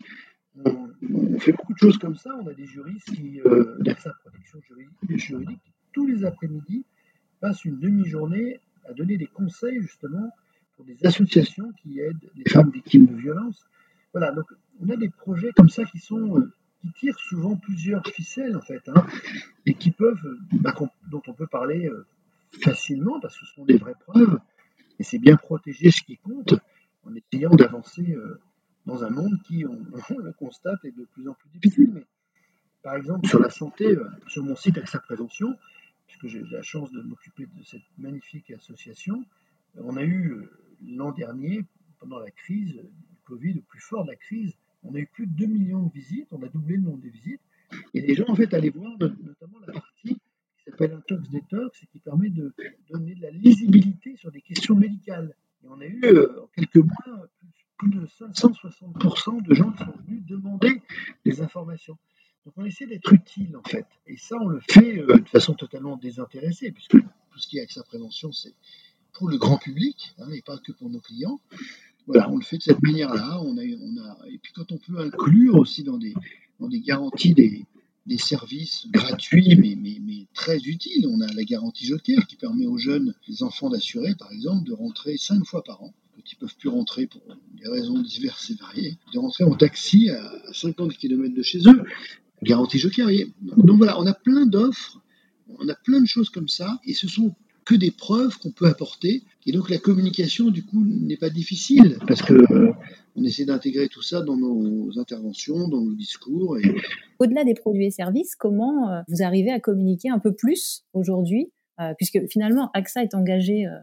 [0.65, 2.31] On, fait beaucoup de choses comme ça.
[2.43, 4.61] On a des juristes qui, euh, d'AXA Protection
[5.09, 5.61] juridique,
[5.93, 6.85] tous les après-midi,
[7.41, 10.31] passent une demi-journée à donner des conseils justement
[10.77, 13.65] pour des associations qui aident les femmes victimes de violences.
[14.13, 14.47] Voilà, donc
[14.81, 18.61] on a des projets comme ça qui sont euh, qui tirent souvent plusieurs ficelles en
[18.61, 19.07] fait, hein,
[19.67, 20.75] et qui peuvent, bah,
[21.11, 22.07] dont on peut parler euh,
[22.63, 24.39] facilement parce que ce sont des vraies preuves
[24.99, 26.55] et c'est bien protéger ce qui compte
[27.05, 28.41] en essayant d'avancer euh,
[28.91, 29.65] dans un monde qui,
[30.11, 31.91] on, le constate, est de plus en plus difficile.
[31.95, 32.07] Mais
[32.83, 35.57] par exemple, sur la santé, euh, sur mon site sa prévention,
[36.07, 39.25] puisque j'ai la chance de m'occuper de cette magnifique association,
[39.77, 40.51] on a eu euh,
[40.87, 41.65] l'an dernier,
[41.99, 45.27] pendant la crise du Covid, le plus fort de la crise, on a eu plus
[45.27, 47.43] de 2 millions de visites, on a doublé le nombre de visites,
[47.95, 50.19] et les gens en fait allaient voir notamment la partie
[50.71, 52.53] s'appelle un tox détox et qui permet de
[52.91, 55.35] donner de la lisibilité sur des questions médicales.
[55.63, 57.29] Et on a eu euh, en quelques mois
[57.81, 60.83] plus de 560% de gens qui sont venus demander
[61.25, 61.97] des informations.
[62.45, 63.87] Donc on essaie d'être utile en fait.
[64.07, 67.61] Et ça, on le fait euh, de façon totalement désintéressée, puisque tout ce qui est
[67.61, 68.55] avec sa prévention, c'est
[69.15, 71.41] pour le grand public hein, et pas que pour nos clients.
[72.07, 73.41] Voilà, on le fait de cette manière-là.
[73.43, 76.13] On a, on a, et puis quand on peut inclure aussi dans des,
[76.59, 77.65] dans des garanties des,
[78.05, 81.07] des services gratuits mais, mais, mais, très utiles.
[81.09, 84.75] On a la garantie joker qui permet aux jeunes, les enfants d'assurer par exemple, de
[84.75, 87.23] rentrer cinq fois par an, qui peuvent plus rentrer pour
[87.61, 91.83] des raisons diverses et variées, de rentrer en taxi à 50 km de chez eux.
[92.43, 93.09] Garantie joker.
[93.41, 95.01] Donc voilà, on a plein d'offres,
[95.59, 97.35] on a plein de choses comme ça, et ce sont
[97.67, 99.23] que des preuves qu'on peut apporter.
[99.47, 102.35] Et donc la communication, du coup, n'est pas difficile, parce que
[103.17, 106.57] on essaie d'intégrer tout ça dans nos interventions, dans nos discours.
[107.19, 111.53] Au-delà des produits et services, comment euh, vous arrivez à communiquer un peu plus aujourd'hui
[111.81, 113.77] euh, Puisque finalement, AXA est engagé euh,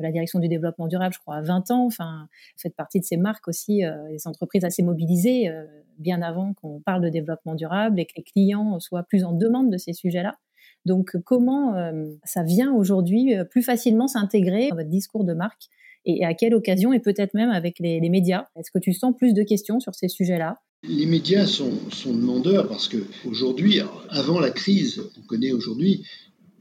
[0.00, 1.86] la direction du développement durable, je crois, à 20 ans.
[1.86, 5.50] Enfin, faites partie de ces marques aussi, des entreprises assez mobilisées,
[5.98, 9.70] bien avant qu'on parle de développement durable et que les clients soient plus en demande
[9.70, 10.36] de ces sujets-là.
[10.86, 11.74] Donc, comment
[12.24, 15.68] ça vient aujourd'hui plus facilement s'intégrer dans votre discours de marque
[16.04, 18.46] et, à quelle occasion et peut-être même avec les, médias?
[18.56, 20.56] Est-ce que tu sens plus de questions sur ces sujets-là?
[20.88, 21.70] Les médias sont,
[22.06, 26.06] demandeurs parce que aujourd'hui, avant la crise, on connaît aujourd'hui,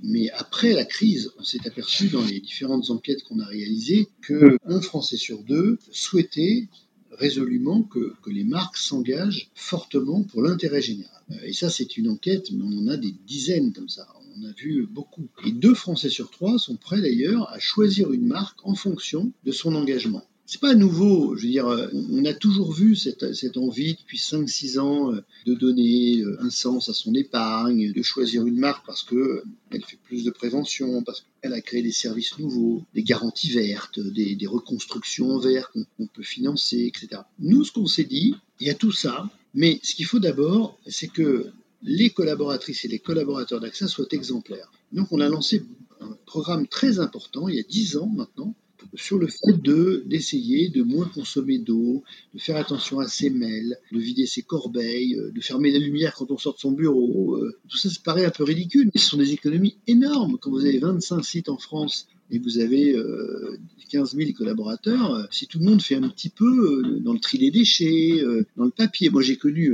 [0.01, 4.57] mais après la crise, on s'est aperçu dans les différentes enquêtes qu'on a réalisées que
[4.65, 6.67] un Français sur deux souhaitait
[7.12, 11.21] résolument que, les marques s'engagent fortement pour l'intérêt général.
[11.43, 14.07] Et ça, c'est une enquête, mais on en a des dizaines comme ça
[14.39, 15.27] on a vu beaucoup.
[15.45, 19.51] Et deux Français sur trois sont prêts d'ailleurs à choisir une marque en fonction de
[19.51, 20.23] son engagement.
[20.51, 23.23] C'est pas nouveau, je veux dire, euh, on a toujours vu cette,
[23.55, 28.43] envie depuis 5-6 ans euh, de donner euh, un sens à son épargne, de choisir
[28.47, 32.81] une marque parce qu'elle fait plus de prévention, parce qu'elle a créé des services nouveaux,
[32.95, 37.21] des garanties vertes, des, des reconstructions vertes qu'on peut financer, etc.
[37.38, 40.79] Nous, ce qu'on s'est dit, il y a tout ça, mais ce qu'il faut d'abord,
[40.88, 41.51] c'est que
[41.83, 44.71] les collaboratrices et les collaborateurs d'AXA soient exemplaires.
[44.93, 45.63] Donc on a lancé
[46.01, 48.55] un programme très important, il y a 10 ans maintenant,
[48.95, 53.78] sur le fait de d'essayer de moins consommer d'eau, de faire attention à ses mails,
[53.91, 57.36] de vider ses corbeilles, euh, de fermer la lumière quand on sort de son bureau.
[57.36, 60.38] Euh, tout ça, ça paraît un peu ridicule, mais ce sont des économies énormes.
[60.39, 62.93] Quand vous avez 25 sites en France et vous avez
[63.91, 67.39] 15 euh, 000 collaborateurs, si tout le monde fait un petit peu dans le tri
[67.39, 68.21] des déchets,
[68.56, 69.10] dans le papier.
[69.10, 69.73] Moi, j'ai connu,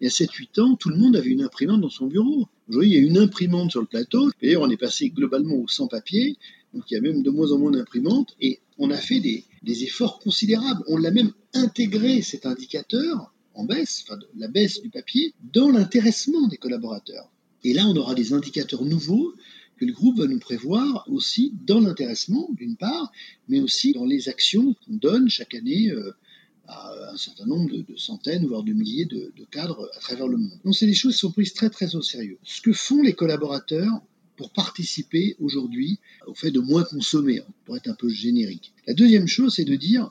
[0.00, 2.48] il y a 7-8 ans, tout le monde avait une imprimante dans son bureau.
[2.68, 4.30] Aujourd'hui, il y a une imprimante sur le plateau.
[4.42, 6.36] D'ailleurs, on est passé globalement au sans papier.
[6.90, 9.44] Il y a même de moins en moins d'imprimantes et on a fait des,
[9.82, 10.82] efforts considérables.
[10.86, 16.46] On l'a même intégré, cet indicateur, en baisse, enfin la baisse du papier, dans l'intéressement
[16.48, 17.30] des collaborateurs.
[17.64, 19.34] Et là, on aura des indicateurs nouveaux
[19.76, 23.12] que le groupe va nous prévoir aussi dans l'intéressement, d'une part,
[23.48, 26.12] mais aussi dans les actions qu'on donne chaque année euh,
[26.68, 30.36] à un certain nombre de, centaines, voire de milliers de, de, cadres à travers le
[30.36, 30.58] monde.
[30.64, 32.38] Donc, c'est des choses qui sont prises très, très au sérieux.
[32.42, 34.00] Ce que font les collaborateurs,
[34.36, 38.72] pour participer aujourd'hui au fait de moins consommer, hein, pour être un peu générique.
[38.86, 40.10] La deuxième chose, c'est de dire,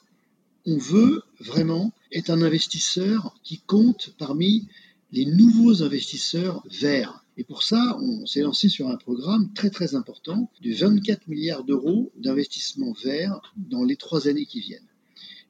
[0.66, 4.68] on veut vraiment être un investisseur qui compte parmi
[5.12, 7.24] les nouveaux investisseurs verts.
[7.38, 11.64] Et pour ça, on s'est lancé sur un programme très très important de 24 milliards
[11.64, 14.88] d'euros d'investissement vert dans les trois années qui viennent.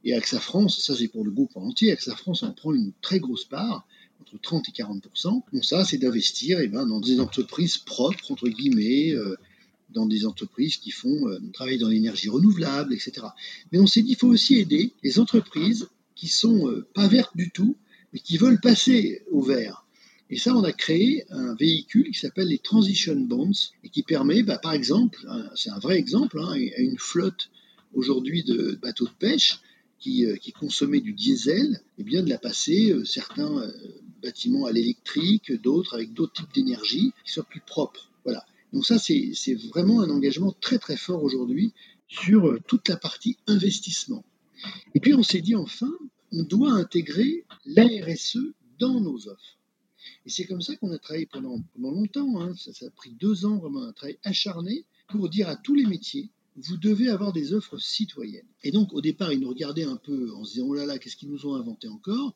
[0.03, 3.19] Et AXA France, ça c'est pour le groupe entier, AXA France en prend une très
[3.19, 3.87] grosse part,
[4.21, 5.07] entre 30 et 40
[5.53, 9.35] Donc ça, c'est d'investir eh ben, dans des entreprises propres, entre guillemets, euh,
[9.89, 13.27] dans des entreprises qui font euh, travailler dans l'énergie renouvelable, etc.
[13.71, 17.35] Mais on s'est dit, il faut aussi aider les entreprises qui sont euh, pas vertes
[17.35, 17.75] du tout,
[18.13, 19.85] mais qui veulent passer au vert.
[20.29, 23.51] Et ça, on a créé un véhicule qui s'appelle les Transition Bonds
[23.83, 25.19] et qui permet, bah, par exemple,
[25.55, 27.51] c'est un vrai exemple, hein, à une flotte
[27.93, 29.59] aujourd'hui de bateaux de pêche
[29.99, 30.25] qui,
[30.59, 33.71] consommaient du diesel, et eh bien de la passer, certains
[34.21, 38.11] bâtiments à l'électrique, d'autres avec d'autres types d'énergie qui soient plus propres.
[38.23, 38.45] Voilà.
[38.73, 39.33] Donc ça, c'est
[39.69, 41.73] vraiment un engagement très très fort aujourd'hui
[42.07, 44.23] sur euh, toute la partie investissement.
[44.93, 45.91] Et puis on s'est dit enfin,
[46.31, 49.59] on doit intégrer la RSE dans nos offres.
[50.25, 52.41] Et c'est comme ça qu'on a travaillé pendant, pendant longtemps.
[52.41, 52.53] Hein.
[52.55, 55.85] Ça, ça, a pris deux ans, vraiment un travail acharné pour dire à tous les
[55.85, 58.47] métiers, vous devez avoir des offres citoyennes.
[58.63, 60.97] Et donc au départ, ils nous regardaient un peu en se disant, oh là là,
[60.97, 62.35] qu'est-ce qu'ils nous ont inventé encore?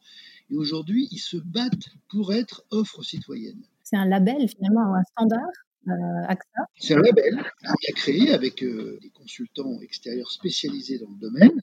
[0.49, 3.61] Et aujourd'hui, ils se battent pour être offre citoyenne.
[3.83, 5.51] C'est un label finalement, un standard
[5.87, 5.91] euh,
[6.27, 6.67] AXA?
[6.77, 11.61] C'est un label qu'on a créé avec euh, des consultants extérieurs spécialisés dans le domaine.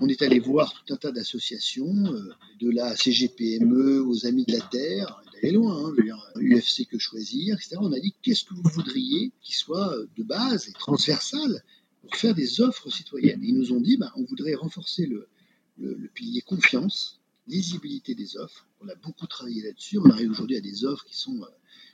[0.00, 4.52] On est allé voir tout un tas d'associations, euh, de la CGPME aux Amis de
[4.52, 7.76] la Terre, d'aller loin, hein, UFC Que Choisir, etc.
[7.80, 11.62] On a dit qu'est-ce que vous voudriez qui soit de base et transversal
[12.02, 13.40] pour faire des offres citoyennes?
[13.42, 15.28] ils nous ont dit bah, on voudrait renforcer le,
[15.78, 18.66] le pilier confiance, lisibilité des offres.
[18.80, 19.98] On a beaucoup travaillé là-dessus.
[19.98, 21.46] On arrive aujourd'hui à des offres qui sont, euh,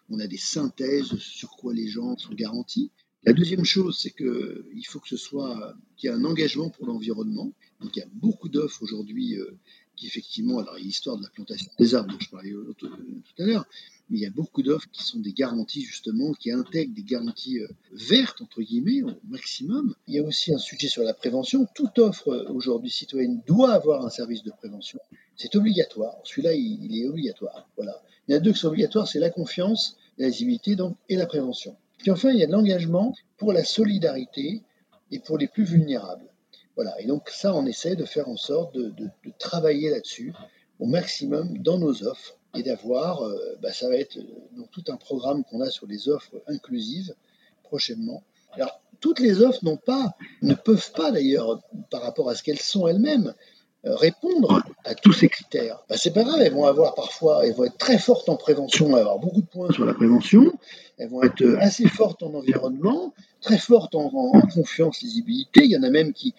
[0.08, 2.90] on a des synthèses sur quoi les gens sont garantis.
[3.24, 6.86] La deuxième chose, c'est qu'il faut que ce soit, qu'il y ait un engagement pour
[6.86, 7.52] l'environnement.
[7.80, 9.56] Donc il y a beaucoup d'offres aujourd'hui euh,
[9.94, 12.50] qui effectivement, alors il y a l'histoire de la plantation des arbres dont je parlais
[12.50, 12.88] tout
[13.38, 13.64] à l'heure,
[14.10, 17.60] mais il y a beaucoup d'offres qui sont des garanties justement, qui intègrent des garanties
[17.60, 19.94] euh, vertes, entre guillemets, au maximum.
[20.08, 21.68] Il y a aussi un sujet sur la prévention.
[21.76, 24.98] Toute offre aujourd'hui citoyenne doit avoir un service de prévention.
[25.36, 26.16] C'est obligatoire.
[26.24, 27.68] Celui-là, il, est obligatoire.
[27.76, 28.02] Voilà.
[28.26, 31.16] Il y en a deux qui sont obligatoires, c'est la confiance, la visibilité donc, et
[31.16, 31.76] la prévention.
[32.02, 34.60] Puis enfin, il y a l'engagement pour la solidarité
[35.12, 36.26] et pour les plus vulnérables.
[36.74, 38.92] Voilà, et donc ça, on essaie de faire en sorte de,
[39.38, 40.32] travailler là-dessus
[40.80, 44.18] au maximum dans nos offres et d'avoir, euh, bah, ça va être
[44.56, 47.14] dans tout un programme qu'on a sur les offres inclusives
[47.62, 48.24] prochainement.
[48.52, 52.58] Alors, toutes les offres n'ont pas, ne peuvent pas d'ailleurs, par rapport à ce qu'elles
[52.58, 53.32] sont elles-mêmes,
[53.84, 55.78] euh, répondre à tous ces critères.
[55.88, 58.94] Ben, c'est pas grave, elles vont avoir parfois, elles vont être très fortes en prévention,
[58.94, 60.52] avoir beaucoup de points sur la prévention,
[60.98, 64.10] elles vont être assez fortes en environnement, très fortes en,
[64.54, 65.64] confiance, lisibilité.
[65.64, 66.34] Il y en a même qui,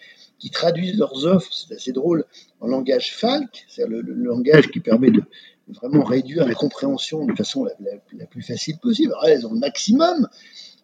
[0.52, 2.26] traduisent leurs offres, c'est assez drôle,
[2.60, 5.24] en langage FALC, c'est-à-dire le, langage qui permet de
[5.70, 9.14] vraiment réduire la compréhension de façon la, plus facile possible.
[9.14, 10.28] Alors, elles ont le maximum.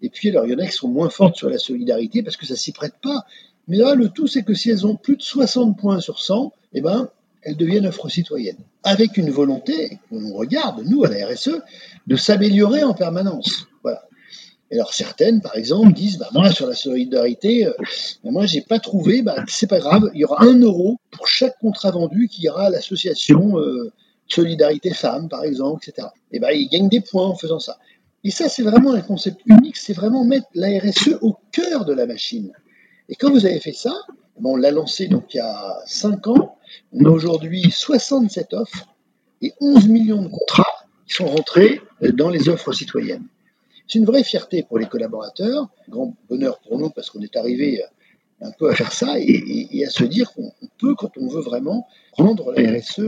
[0.02, 2.38] Et puis, alors, il y en a qui sont moins fortes sur la solidarité parce
[2.38, 3.26] que ça s'y prête pas.
[3.68, 6.54] Mais là, le tout, c'est que si elles ont plus de 60 points sur 100,
[6.72, 7.10] eh ben,
[7.42, 8.58] elles deviennent offres citoyennes.
[8.84, 11.62] Avec une volonté, on regarde, nous, à la RSE,
[12.08, 13.68] de s'améliorer en permanence.
[13.84, 14.04] Voilà.
[14.72, 17.74] Et alors certaines, par exemple, disent, bah, moi, sur la solidarité, euh,
[18.24, 21.28] bah, moi, j'ai pas trouvé, bah, c'est pas grave, il y aura un euro pour
[21.28, 23.92] chaque contrat vendu qui ira à l'association euh,
[24.28, 26.08] Solidarité Femmes, par exemple, etc.
[26.32, 27.80] Et ben, ils gagnent des points en faisant ça.
[28.24, 31.94] Et ça, c'est vraiment un concept unique, c'est vraiment mettre la RSE au cœur de
[31.94, 32.52] la machine.
[33.08, 33.96] Et quand vous avez fait ça,
[34.44, 36.58] on l'a lancé donc il y a 5 ans,
[36.92, 38.88] on a aujourd'hui 67 offres
[39.42, 41.82] et 11 millions de contrats qui sont rentrés
[42.14, 43.28] dans les offres citoyennes.
[43.88, 47.82] C'est une vraie fierté pour les collaborateurs, grand bonheur pour nous parce qu'on est arrivé
[48.42, 51.88] un peu à faire ça et, à se dire qu'on peut, quand on veut vraiment,
[52.14, 53.02] rendre la RSE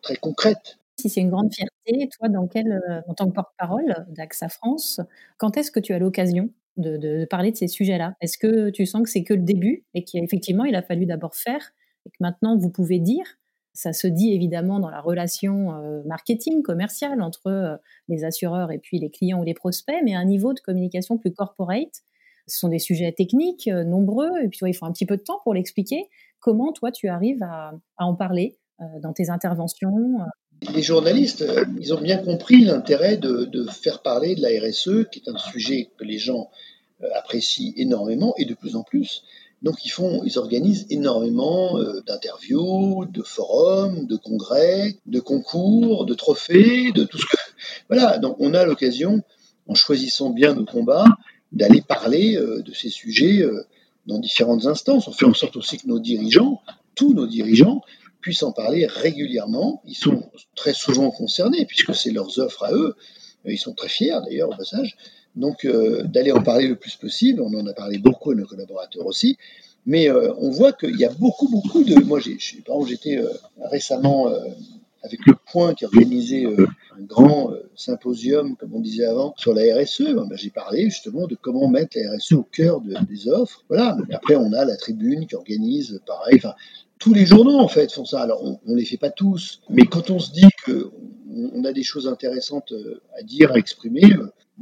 [0.00, 0.78] très concrète.
[0.98, 5.00] Si c'est une grande fierté, toi, dans quel, en tant que porte-parole d'AXA France,
[5.38, 8.14] quand est-ce que tu as l'occasion de, parler de ces sujets-là?
[8.20, 11.34] Est-ce que tu sens que c'est que le début et qu'effectivement, il a fallu d'abord
[11.34, 11.72] faire
[12.06, 13.38] et que maintenant, vous pouvez dire
[13.74, 17.76] ça se dit évidemment dans la relation euh, marketing, commerciale entre euh,
[18.08, 21.18] les assureurs et puis les clients ou les prospects, mais à un niveau de communication
[21.18, 22.02] plus corporate.
[22.48, 25.22] Ce sont des sujets techniques euh, nombreux et puis il faut un petit peu de
[25.22, 26.08] temps pour l'expliquer.
[26.40, 28.58] Comment toi tu arrives à, en parler
[29.00, 29.92] dans tes interventions
[30.74, 31.44] les journalistes,
[31.80, 35.90] ils ont bien compris l'intérêt de, faire parler de la RSE, qui est un sujet
[35.98, 36.50] que les gens
[37.14, 39.22] apprécient énormément et de plus en plus.
[39.62, 46.14] Donc ils font, ils organisent énormément euh, d'interviews, de forums, de congrès, de concours, de
[46.14, 47.36] trophées, de tout ce que.
[47.88, 48.18] Voilà.
[48.18, 49.22] Donc on a l'occasion,
[49.68, 51.06] en choisissant bien nos combats,
[51.52, 53.64] d'aller parler euh, de ces sujets euh,
[54.06, 55.06] dans différentes instances.
[55.06, 56.60] On fait en sorte aussi que nos dirigeants,
[56.96, 57.82] tous nos dirigeants,
[58.20, 59.80] puissent en parler régulièrement.
[59.84, 62.96] Ils sont très souvent concernés puisque c'est leurs offres à eux.
[63.44, 64.96] Ils sont très fiers d'ailleurs au passage.
[65.36, 68.46] Donc euh, d'aller en parler le plus possible, on en a parlé beaucoup à nos
[68.46, 69.38] collaborateurs aussi,
[69.86, 71.94] mais euh, on voit qu'il y a beaucoup, beaucoup de...
[72.04, 73.28] Moi, j'ai, par exemple, j'étais euh,
[73.70, 74.28] récemment
[75.02, 80.14] avec le Point qui organisait un grand symposium, comme on disait avant, sur la RSE.
[80.14, 83.64] Ben, j'ai parlé justement de comment mettre la RSE au cœur des offres.
[83.68, 83.96] Voilà.
[84.12, 86.36] Après, on a la Tribune qui organise pareil.
[86.36, 86.54] Enfin,
[87.00, 88.22] tous les journaux en fait font ça.
[88.22, 90.92] Alors, on, ne les fait pas tous, mais quand on se dit que
[91.34, 92.72] on a des choses intéressantes
[93.18, 94.14] à dire, à exprimer,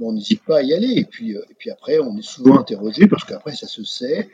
[0.02, 0.94] on n'hésite pas à y aller.
[0.96, 4.28] Et puis, euh, et puis après, on est souvent interrogé parce qu'après, ça se sait.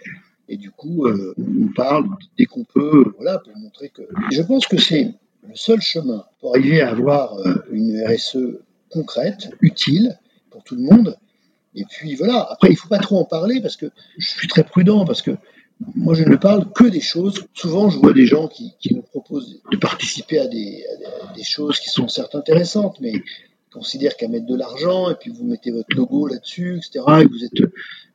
[0.48, 2.06] Et du coup, euh, on parle
[2.38, 4.02] dès qu'on peut, voilà, pour montrer que.
[4.30, 5.14] Je pense que c'est
[5.48, 8.58] le seul chemin pour arriver à avoir euh, une RSE
[8.90, 10.18] concrète, utile
[10.50, 11.16] pour tout le monde.
[11.74, 13.86] Et puis voilà, après, il faut pas trop en parler parce que
[14.18, 15.32] je suis très prudent parce que
[15.94, 17.46] moi, je ne parle que des choses.
[17.52, 20.84] Souvent, je vois des gens qui, qui nous proposent de participer à des,
[21.42, 23.12] choses qui sont certes intéressantes, mais
[23.72, 27.04] considère qu'à mettre de l'argent et puis vous mettez votre logo là-dessus, etc.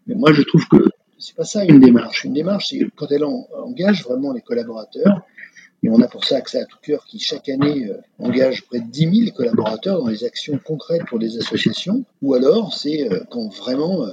[0.07, 2.23] Mais moi, je trouve que c'est pas ça une démarche.
[2.23, 5.21] Une démarche, c'est quand elle engage vraiment les collaborateurs.
[5.83, 8.79] Et on a pour ça accès à tout cœur qui chaque année euh, engage près
[8.79, 12.05] de 10 000 collaborateurs dans les actions concrètes pour des associations.
[12.21, 14.11] Ou alors c'est euh, quand vraiment euh,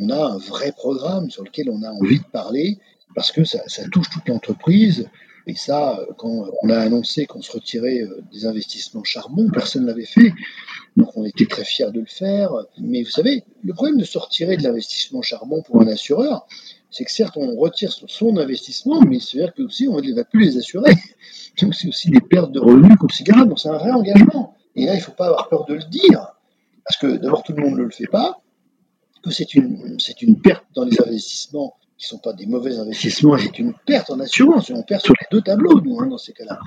[0.00, 2.78] on a un vrai programme sur lequel on a envie de parler
[3.14, 5.08] parce que ça, touche toute l'entreprise.
[5.46, 10.04] Et ça, quand on a annoncé qu'on se retirait des investissements charbon, personne ne l'avait
[10.04, 10.32] fait.
[10.96, 12.50] Donc on était très fiers de le faire.
[12.78, 16.46] Mais vous savez, le problème de se retirer de l'investissement charbon pour un assureur,
[16.90, 20.58] c'est que certes on retire son investissement, mais c'est-à-dire que on ne va plus les
[20.58, 20.94] assurer.
[21.62, 23.48] Donc c'est aussi des pertes de revenus considérables.
[23.48, 24.54] Donc c'est un vrai engagement.
[24.76, 26.34] Et là, il ne faut pas avoir peur de le dire.
[26.84, 28.40] Parce que d'abord, tout le monde ne le fait pas,
[29.22, 32.78] que c'est une, c'est une perte dans les investissements qui ne sont pas des mauvais
[32.78, 34.70] investissements, c'est une perte en assurance.
[34.70, 36.60] On perd sur les deux tableaux, nous, hein, dans ces cas-là.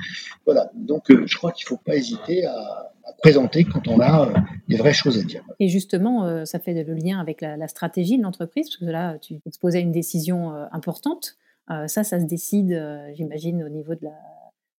[0.46, 0.70] Voilà.
[0.76, 4.34] Donc, euh, je crois qu'il ne faut pas hésiter à, présenter quand on a euh,
[4.68, 5.44] des vraies choses à dire.
[5.60, 9.18] Et justement, euh, ça fait le lien avec la, stratégie de l'entreprise, parce que là,
[9.20, 11.38] tu exposais une décision importante.
[11.70, 12.78] ça, ça se décide,
[13.16, 14.12] j'imagine, au niveau de la,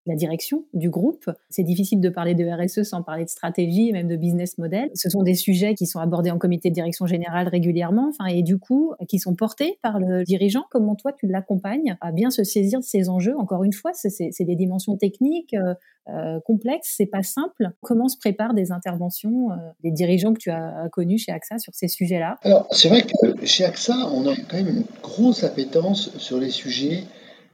[0.06, 1.30] la direction du groupe.
[1.50, 4.90] C'est difficile de parler de RSE sans parler de stratégie et même de business model.
[4.96, 8.42] Ce sont des sujets qui sont abordés en comité de direction générale régulièrement, enfin, et
[8.42, 10.66] du coup, qui sont portés par le dirigeant.
[10.72, 13.38] Comment toi, tu l'accompagnes à bien se saisir de ces enjeux?
[13.38, 15.76] Encore une fois, c'est des dimensions techniques, euh,
[16.10, 17.70] euh, complexe, c'est pas simple.
[17.82, 21.76] Comment se préparent des interventions euh, des dirigeants que tu as connus chez AXA sur
[21.76, 22.38] ces sujets-là?
[22.42, 26.50] Alors, c'est vrai que chez AXA, on a quand même une grosse appétence sur les
[26.50, 27.04] sujets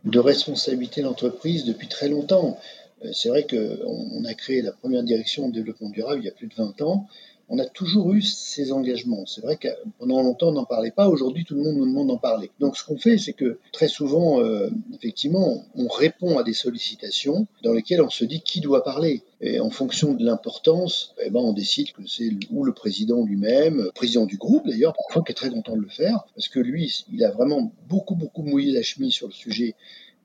[0.10, 2.58] de responsabilité d'entreprise depuis très longtemps.
[3.04, 6.34] Euh, c'est vrai qu'on a créé la première direction de développement durable il y a
[6.34, 7.08] plus de 20 ans
[7.50, 9.26] on a toujours eu ces engagements.
[9.26, 11.08] C'est vrai que pendant longtemps, on n'en parlait pas.
[11.08, 12.52] Aujourd'hui, tout le monde nous demande d'en parler.
[12.60, 17.48] Donc, ce qu'on fait, c'est que très souvent, euh, effectivement, on répond à des sollicitations
[17.64, 19.24] dans lesquelles on se dit qui doit parler.
[19.40, 23.92] Et en fonction de l'importance, eh ben, on décide que c'est ou le président lui-même,
[23.96, 27.06] président du groupe d'ailleurs, parfois qui est très content de le faire, parce que lui,
[27.14, 29.76] il a vraiment beaucoup, beaucoup mouillé la chemise sur le sujet.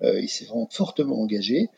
[0.03, 1.69] Euh, il s'est vraiment fortement engagé.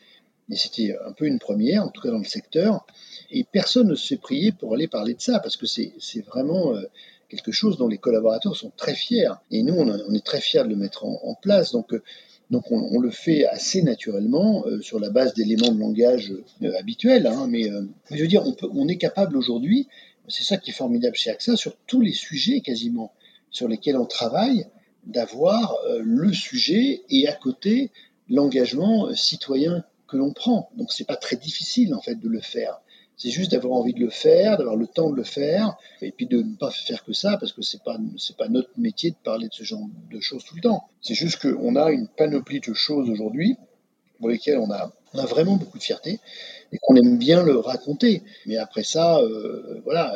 [0.49, 2.85] Et c'était un peu une première, en tout cas dans le secteur.
[3.31, 5.93] Et personne ne s'est prié pour aller parler de ça, parce que c'est
[6.27, 6.83] vraiment euh,
[7.29, 9.31] quelque chose dont les collaborateurs sont très fiers.
[9.49, 11.71] Et nous, on, est très fiers de le mettre en, place.
[11.71, 12.03] Donc, euh,
[12.51, 16.31] donc on, le fait assez naturellement euh, sur la base d'éléments de langage
[16.77, 17.25] habituels.
[17.25, 17.63] Hein, mais
[18.11, 19.87] je veux dire, on, peut, on est capable aujourd'hui,
[20.27, 23.13] c'est ça qui est formidable chez AXA, sur tous les sujets quasiment
[23.49, 24.67] sur lesquels on travaille,
[25.05, 27.91] d'avoir le sujet et à côté
[28.27, 30.69] l'engagement citoyen que l'on prend.
[30.77, 32.79] Donc c'est pas très difficile en fait de le faire.
[33.17, 36.25] C'est juste d'avoir envie de le faire, d'avoir le temps de le faire, et puis
[36.25, 39.15] de ne pas faire que ça, parce que c'est pas c'est pas notre métier de
[39.23, 40.89] parler de ce genre de choses tout le temps.
[41.01, 43.57] C'est juste qu'on a une panoplie de choses aujourd'hui
[44.19, 46.19] pour lesquelles on a, on a vraiment beaucoup de fierté
[46.71, 48.23] et qu'on aime bien le raconter.
[48.45, 50.13] Mais après ça, euh, voilà,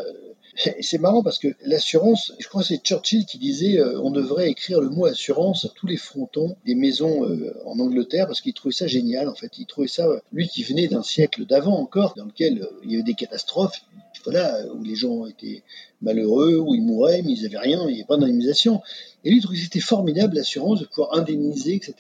[0.56, 4.50] c'est marrant parce que l'assurance, je crois que c'est Churchill qui disait euh, on devrait
[4.50, 8.54] écrire le mot assurance à tous les frontons des maisons euh, en Angleterre parce qu'il
[8.54, 9.58] trouvait ça génial en fait.
[9.58, 12.96] Il trouvait ça, lui qui venait d'un siècle d'avant encore, dans lequel euh, il y
[12.96, 13.82] avait des catastrophes,
[14.26, 15.64] voilà, où les gens étaient
[16.02, 18.82] malheureux, où ils mouraient, mais ils n'avaient rien, il n'y avait pas d'indemnisation.
[19.24, 21.94] Et lui, il trouvait que c'était formidable l'assurance de pouvoir indemniser, etc.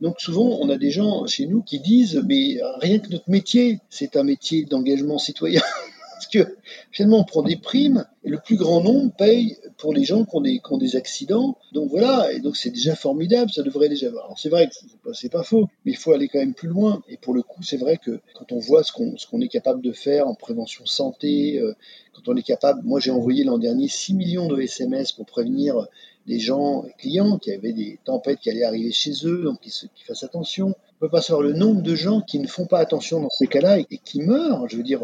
[0.00, 3.78] Donc souvent, on a des gens chez nous qui disent mais rien que notre métier,
[3.90, 5.62] c'est un métier d'engagement citoyen.
[6.16, 6.56] Parce que
[6.92, 10.34] finalement, on prend des primes et le plus grand nombre paye pour les gens qui
[10.34, 11.58] ont des, accidents.
[11.72, 14.08] Donc voilà, et donc c'est déjà formidable, ça devrait déjà.
[14.08, 17.02] Alors c'est vrai que c'est pas, faux, mais il faut aller quand même plus loin.
[17.10, 19.92] Et pour le coup, c'est vrai que quand on voit ce qu'on est capable de
[19.92, 21.74] faire en prévention santé, euh,
[22.14, 25.86] quand on est capable, moi j'ai envoyé l'an dernier 6 millions de SMS pour prévenir
[26.26, 30.06] les gens, les clients qui avaient des tempêtes qui allaient arriver chez eux, donc qu'ils
[30.06, 30.68] fassent attention.
[30.68, 33.46] On peut pas savoir le nombre de gens qui ne font pas attention dans ces
[33.46, 34.68] cas-là et, qui meurent.
[34.68, 35.02] Je veux dire,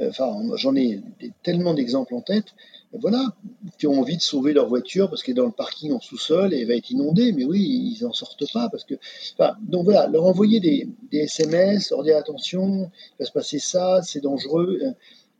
[0.00, 1.00] enfin, j'en ai
[1.42, 2.46] tellement d'exemples en tête,
[2.92, 3.34] voilà,
[3.78, 6.54] qui ont envie de sauver leur voiture parce qu'elle est dans le parking en sous-sol
[6.54, 8.94] et elle va être inondée, mais oui, ils n'en sortent pas parce que.
[9.36, 13.58] Enfin, donc voilà, leur envoyer des, des, SMS, leur dire attention, il va se passer
[13.58, 14.78] ça, c'est dangereux.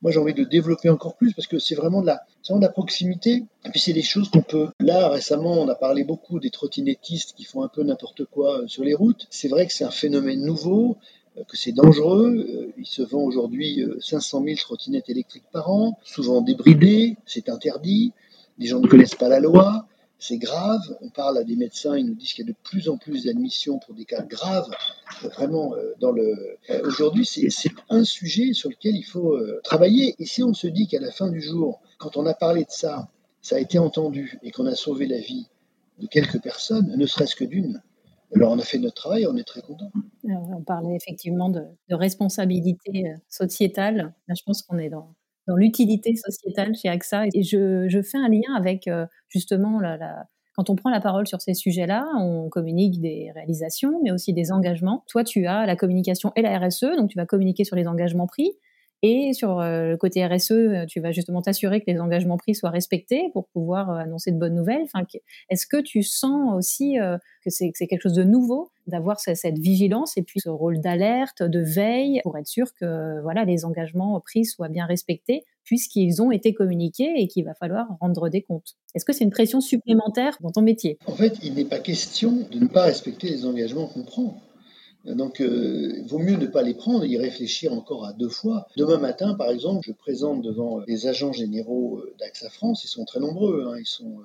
[0.02, 2.66] Moi, j'ai envie de développer encore plus parce que c'est vraiment de la, vraiment de
[2.66, 3.44] la proximité.
[3.64, 4.68] Et puis, c'est des choses qu'on peut.
[4.80, 8.84] Là, récemment, on a parlé beaucoup des trottinettistes qui font un peu n'importe quoi sur
[8.84, 9.26] les routes.
[9.30, 10.98] C'est vrai que c'est un phénomène nouveau.
[11.36, 12.34] Euh, que c'est dangereux.
[12.36, 17.48] Euh, il se vend aujourd'hui 500 euh, 000 trottinettes électriques par an, souvent débridées, c'est
[17.48, 18.12] interdit.
[18.58, 19.86] Les gens ne connaissent pas la loi,
[20.18, 20.80] c'est grave.
[21.00, 23.24] On parle à des médecins, ils nous disent qu'il y a de plus en plus
[23.24, 24.70] d'admissions pour des cas graves.
[25.22, 25.74] Vraiment.
[26.84, 30.14] Aujourd'hui, c'est un sujet sur lequel il faut travailler.
[30.20, 32.70] Et si on se dit qu'à la fin du jour, quand on a parlé de
[32.70, 33.08] ça,
[33.42, 35.48] ça a été entendu et qu'on a sauvé la vie
[35.98, 37.82] de quelques personnes, ne serait-ce que d'une,
[38.34, 39.90] alors on a fait notre travail, on est très content.
[40.24, 44.14] On parlait effectivement de, responsabilité euh, sociétale.
[44.28, 45.14] je pense qu'on est dans,
[45.56, 47.26] l'utilité sociétale chez AXA.
[47.34, 51.40] Et je, fais un lien avec euh, justement la, quand on prend la parole sur
[51.40, 55.04] ces sujets-là, on communique des réalisations, mais aussi des engagements.
[55.08, 58.26] Toi, tu as la communication et la RSE, donc tu vas communiquer sur les engagements
[58.26, 58.52] pris.
[59.06, 62.54] Et sur euh, le côté RSE, euh, tu vas justement t'assurer que les engagements pris
[62.54, 64.80] soient respectés pour pouvoir euh, annoncer de bonnes nouvelles.
[64.84, 65.04] Enfin,
[65.50, 66.96] Est-ce que tu sens aussi
[67.44, 71.60] que c'est quelque chose de nouveau d'avoir cette vigilance et puis ce rôle d'alerte, de
[71.60, 76.54] veille pour être sûr que voilà les engagements pris soient bien respectés puisqu'ils ont été
[76.54, 78.76] communiqués et qu'il va falloir rendre des comptes?
[78.94, 80.98] Est-ce que c'est une pression supplémentaire dans ton métier?
[81.06, 84.40] En fait, il n'est pas question de ne pas respecter les engagements qu'on prend.
[85.04, 88.66] Donc, euh, vaut mieux ne pas les prendre, y réfléchir encore à deux fois.
[88.76, 93.04] Demain matin, par exemple, je présente devant les agents généraux euh, d'AXA France, ils sont
[93.04, 94.16] très nombreux, hein, ils sont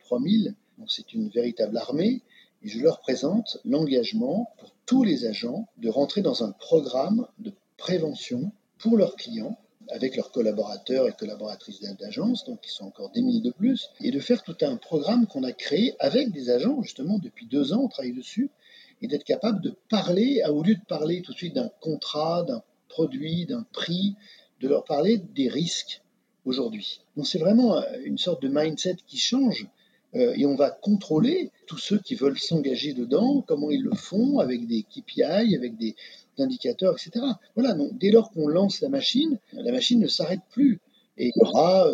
[0.00, 2.22] 3000, euh, donc c'est une véritable armée,
[2.62, 7.52] et je leur présente l'engagement pour tous les agents de rentrer dans un programme de
[7.78, 9.58] prévention pour leurs clients
[9.90, 14.10] avec leurs collaborateurs et collaboratrices d'agence, donc qui sont encore des milliers de plus, et
[14.10, 17.82] de faire tout un programme qu'on a créé avec des agents, justement, depuis deux ans,
[17.84, 18.50] on travaille dessus,
[19.02, 22.62] et d'être capable de parler, au lieu de parler tout de suite d'un contrat, d'un
[22.88, 24.16] produit, d'un prix,
[24.60, 26.02] de leur parler des risques
[26.44, 27.00] aujourd'hui.
[27.16, 29.66] Donc c'est vraiment une sorte de mindset qui change
[30.14, 34.38] euh, et on va contrôler tous ceux qui veulent s'engager dedans, comment ils le font,
[34.38, 35.94] avec des KPI, avec des
[36.38, 37.24] indicateurs, etc.
[37.54, 40.80] Voilà, donc dès lors qu'on lance la machine, la machine ne s'arrête plus.
[41.18, 41.90] Et il y aura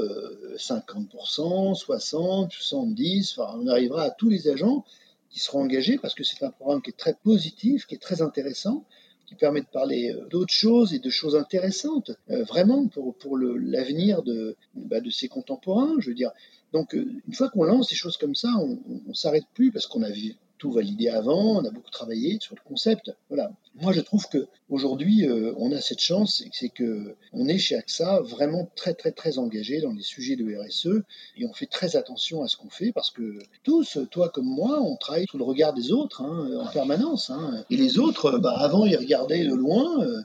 [0.56, 4.84] 50%, 60, 70, enfin, on arrivera à tous les agents
[5.32, 8.22] qui seront engagés parce que c'est un programme qui est très positif, qui est très
[8.22, 8.84] intéressant,
[9.26, 13.38] qui permet de parler euh, d'autres choses et de choses intéressantes, euh, vraiment pour, pour
[13.38, 15.94] l'avenir de, bah, de ses contemporains.
[15.98, 16.32] Je veux dire,
[16.72, 19.86] donc, euh, une fois qu'on lance des choses comme ça, on ne s'arrête plus parce
[19.86, 23.12] qu'on a vu tout validé avant, on a beaucoup travaillé sur le concept.
[23.28, 23.50] Voilà.
[23.80, 27.74] Moi, je trouve que aujourd'hui, euh, on a cette chance, c'est que on est chez
[27.74, 31.02] AXA vraiment très, très, très engagé dans les sujets de RSE
[31.36, 34.80] et on fait très attention à ce qu'on fait parce que tous, toi comme moi,
[34.80, 37.30] on travaille sous le regard des autres hein, en permanence.
[37.30, 37.64] Hein.
[37.68, 40.00] Et les autres, bah, avant, ils regardaient de loin.
[40.04, 40.20] Euh,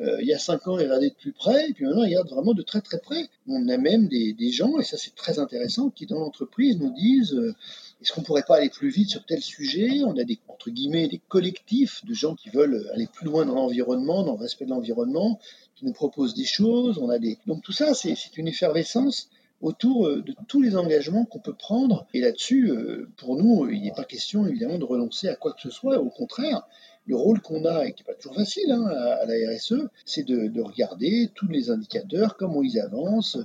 [0.00, 2.08] euh, il y a cinq ans, ils regardaient de plus près, et puis maintenant, ils
[2.08, 3.28] regardent vraiment de très très près.
[3.46, 7.40] On a même des gens, et ça c'est très intéressant, qui dans l'entreprise nous disent
[8.00, 10.02] est-ce qu'on ne pourrait pas aller plus vite sur tel sujet?
[10.04, 13.54] On a des, entre guillemets, des collectifs de gens qui veulent aller plus loin dans
[13.54, 15.38] l'environnement, dans le respect de l'environnement,
[15.74, 16.98] qui nous proposent des choses.
[16.98, 17.38] On a des...
[17.46, 19.30] Donc tout ça, c'est une effervescence
[19.62, 22.06] autour euh, de tous les engagements qu'on peut prendre.
[22.12, 25.60] Et là-dessus, euh, pour nous, il n'est pas question évidemment de renoncer à quoi que
[25.62, 25.98] ce soit.
[25.98, 26.66] Au contraire,
[27.06, 30.24] le rôle qu'on a, et qui n'est pas toujours facile hein, à, la RSE, c'est
[30.24, 33.38] de, regarder tous les indicateurs, comment ils avancent,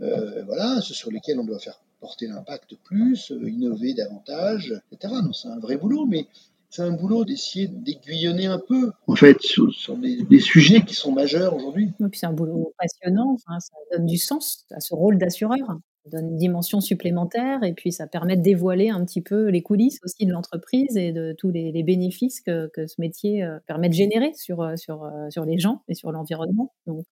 [0.00, 5.14] euh, voilà, ceux sur lesquels on doit faire porter l'impact plus, euh, innover davantage, etc.
[5.22, 6.26] Non, c'est un vrai boulot, mais
[6.70, 11.54] c'est un boulot d'essayer d'aiguillonner un peu, en fait, sur, des, sujets qui sont majeurs
[11.54, 11.92] aujourd'hui.
[12.12, 16.36] C'est un boulot passionnant, ça donne du sens à ce rôle d'assureur, ça donne une
[16.36, 20.32] dimension supplémentaire, et puis ça permet de dévoiler un petit peu les coulisses aussi de
[20.32, 24.76] l'entreprise et de tous les, bénéfices que, ce métier euh, permet de générer sur, euh,
[24.76, 26.74] sur, sur les gens et sur l'environnement.
[26.86, 27.06] Donc,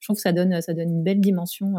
[0.00, 1.76] je trouve que ça donne, ça donne une belle dimension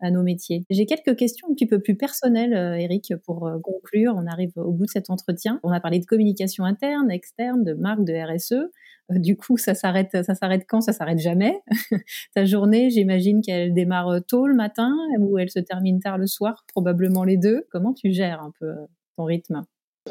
[0.00, 0.64] à nos métiers.
[0.70, 4.14] J'ai quelques questions un petit peu plus personnelles, euh, Eric, pour euh, conclure.
[4.16, 5.60] On arrive au bout de cet entretien.
[5.62, 8.52] On a parlé de communication interne, externe, de marque, de RSE.
[8.52, 10.80] Euh, du coup, ça s'arrête, ça s'arrête quand?
[10.80, 11.60] Ça s'arrête jamais.
[12.34, 16.64] Ta journée, j'imagine qu'elle démarre tôt le matin ou elle se termine tard le soir,
[16.68, 17.66] probablement les deux.
[17.70, 18.74] Comment tu gères un peu
[19.16, 19.62] ton rythme?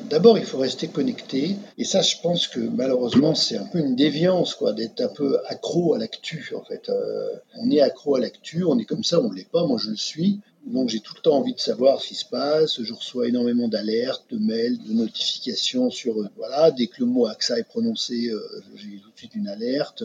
[0.09, 1.55] D'abord, il faut rester connecté.
[1.77, 5.39] Et ça, je pense que malheureusement, c'est un peu une déviance, quoi, d'être un peu
[5.47, 6.89] accro à l'actu, en fait.
[6.89, 9.77] Euh, on est accro à l'actu, on est comme ça, on ne l'est pas, moi
[9.79, 10.39] je le suis.
[10.65, 12.81] Donc j'ai tout le temps envie de savoir ce qui se passe.
[12.81, 17.25] Je reçois énormément d'alertes, de mails, de notifications sur, euh, voilà, dès que le mot
[17.25, 18.41] AXA est prononcé, euh,
[18.75, 20.03] j'ai tout de suite une alerte.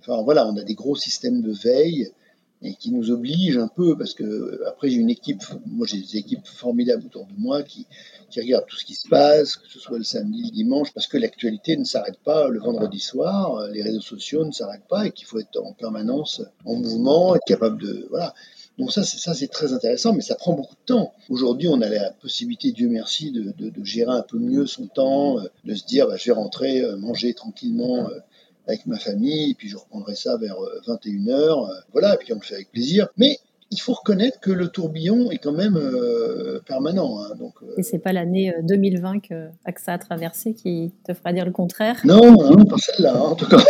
[0.00, 2.12] Enfin voilà, on a des gros systèmes de veille
[2.62, 6.16] et qui nous obligent un peu, parce que après j'ai une équipe, moi j'ai des
[6.16, 7.86] équipes formidables autour de moi qui,
[8.30, 11.06] qui regardent tout ce qui se passe, que ce soit le samedi, le dimanche, parce
[11.06, 15.10] que l'actualité ne s'arrête pas le vendredi soir, les réseaux sociaux ne s'arrêtent pas et
[15.10, 18.06] qu'il faut être en permanence en mouvement, être capable de...
[18.10, 18.34] Voilà.
[18.78, 21.12] Donc ça, c'est ça, c'est très intéressant, mais ça prend beaucoup de temps.
[21.28, 24.86] Aujourd'hui, on a la possibilité, Dieu merci, de, de, de gérer un peu mieux son
[24.86, 28.20] temps, de se dire, bah, je vais rentrer, euh, manger tranquillement euh,
[28.70, 30.56] avec ma famille, et puis je reprendrai ça vers
[30.86, 31.30] 21h.
[31.30, 33.08] Euh, voilà, et puis on le fait avec plaisir.
[33.16, 33.38] Mais
[33.70, 37.20] il faut reconnaître que le tourbillon est quand même euh, permanent.
[37.20, 37.74] Hein, donc, euh...
[37.76, 41.52] Et c'est pas l'année 2020 euh, que AXA a traversé qui te fera dire le
[41.52, 42.00] contraire?
[42.04, 43.62] Non, non pas celle-là, hein, en tout cas.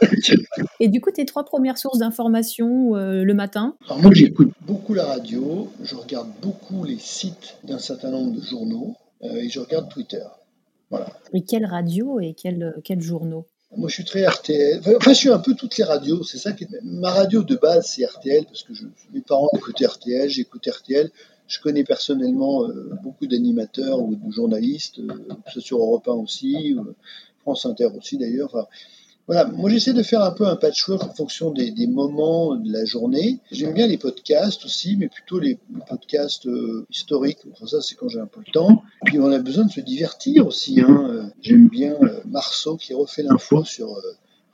[0.80, 3.76] Et du coup, tes trois premières sources d'information euh, le matin?
[3.86, 8.40] Alors moi, j'écoute beaucoup la radio, je regarde beaucoup les sites d'un certain nombre de
[8.40, 10.24] journaux et je regarde Twitter.
[10.90, 11.06] Voilà.
[11.32, 13.46] Et quelle radio et quels quel journaux?
[13.76, 14.80] Moi, je suis très RTL.
[14.96, 16.22] Enfin, je suis un peu toutes les radios.
[16.22, 16.68] C'est ça qui est...
[16.82, 18.84] Ma radio de base, c'est RTL, parce que je...
[19.12, 21.10] mes parents écoutaient RTL, j'écoute RTL.
[21.46, 26.94] Je connais personnellement euh, beaucoup d'animateurs ou de journalistes, euh, sur Europe 1 aussi, euh,
[27.42, 28.48] France Inter aussi d'ailleurs.
[28.54, 28.66] Enfin,
[29.26, 32.70] voilà, moi j'essaie de faire un peu un patchwork en fonction des, des moments de
[32.70, 33.40] la journée.
[33.50, 35.58] J'aime bien les podcasts aussi, mais plutôt les,
[35.88, 37.38] podcasts euh, historiques.
[37.52, 38.82] Enfin, ça, c'est quand j'ai un peu le temps.
[39.06, 40.80] Puis on a besoin de se divertir aussi.
[40.80, 41.30] Hein.
[41.40, 44.00] J'aime bien euh, Marceau qui refait l'info sur euh,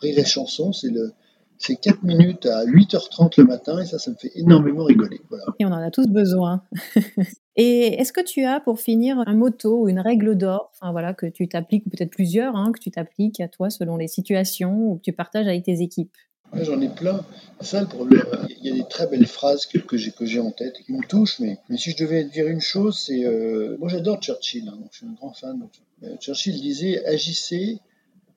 [0.01, 0.73] Rire et Chanson.
[0.73, 1.13] C'est le
[1.59, 5.21] c'est 4 minutes à 8h30 le matin et ça, ça me fait énormément rigoler.
[5.29, 5.45] Voilà.
[5.59, 6.63] Et on en a tous besoin.
[7.57, 11.15] et est-ce que tu as, pour finir, un motto ou une règle d'or, enfin voilà,
[11.15, 14.91] que tu t'appliques, ou peut-être plusieurs, hein, que tu t'appliques à toi selon les situations
[14.91, 16.17] ou que tu partages avec tes équipes?
[16.53, 17.25] J'en ai plein.
[17.61, 20.75] Ça, le problème, il y a des très belles phrases que, que j'ai en tête
[20.81, 23.25] et qui me touchent, mais, mais si je devais dire une chose, c'est.
[23.25, 25.69] Euh, moi, j'adore Churchill, hein, je suis un grand fan.
[26.03, 27.79] Euh, Churchill disait Agissez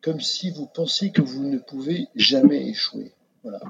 [0.01, 3.13] comme si vous pensiez que vous ne pouvez jamais échouer.
[3.41, 3.61] Voilà.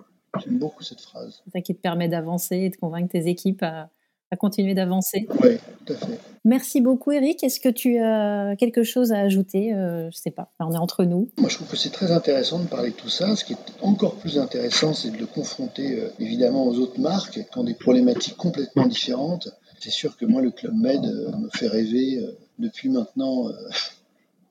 [0.44, 1.41] J'aime beaucoup cette phrase.
[1.46, 3.91] C'est ça qui te permet d'avancer et de convaincre tes équipes à,
[4.34, 5.27] à continuer d'avancer.
[5.41, 6.19] Oui, tout à fait.
[6.43, 7.43] Merci beaucoup Eric.
[7.43, 9.69] Est-ce que tu as quelque chose à ajouter?
[9.71, 11.29] Je ne sais pas, on est entre nous.
[11.38, 13.36] Moi je trouve que c'est très intéressant de parler de tout ça.
[13.38, 17.57] Ce qui est encore plus intéressant, c'est de le confronter évidemment aux autres marques qui
[17.57, 19.49] ont des problématiques complètement différentes.
[19.79, 22.19] C'est sûr que moi le Club Med me fait rêver
[22.59, 23.47] depuis maintenant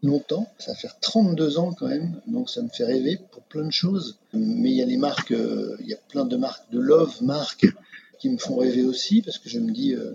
[0.03, 0.47] longtemps.
[0.59, 4.19] Ça fait 32 ans quand même, donc ça me fait rêver pour plein de choses.
[4.33, 7.23] Mais il y a des marques, euh, il y a plein de marques, de love
[7.23, 7.67] marques,
[8.23, 10.13] qui me font rêver aussi, parce que je me dis, euh,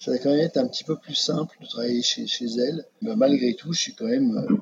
[0.00, 2.84] ça va quand même être un petit peu plus simple de travailler chez, chez elles.
[3.00, 4.56] Mais malgré tout, je suis quand même, euh,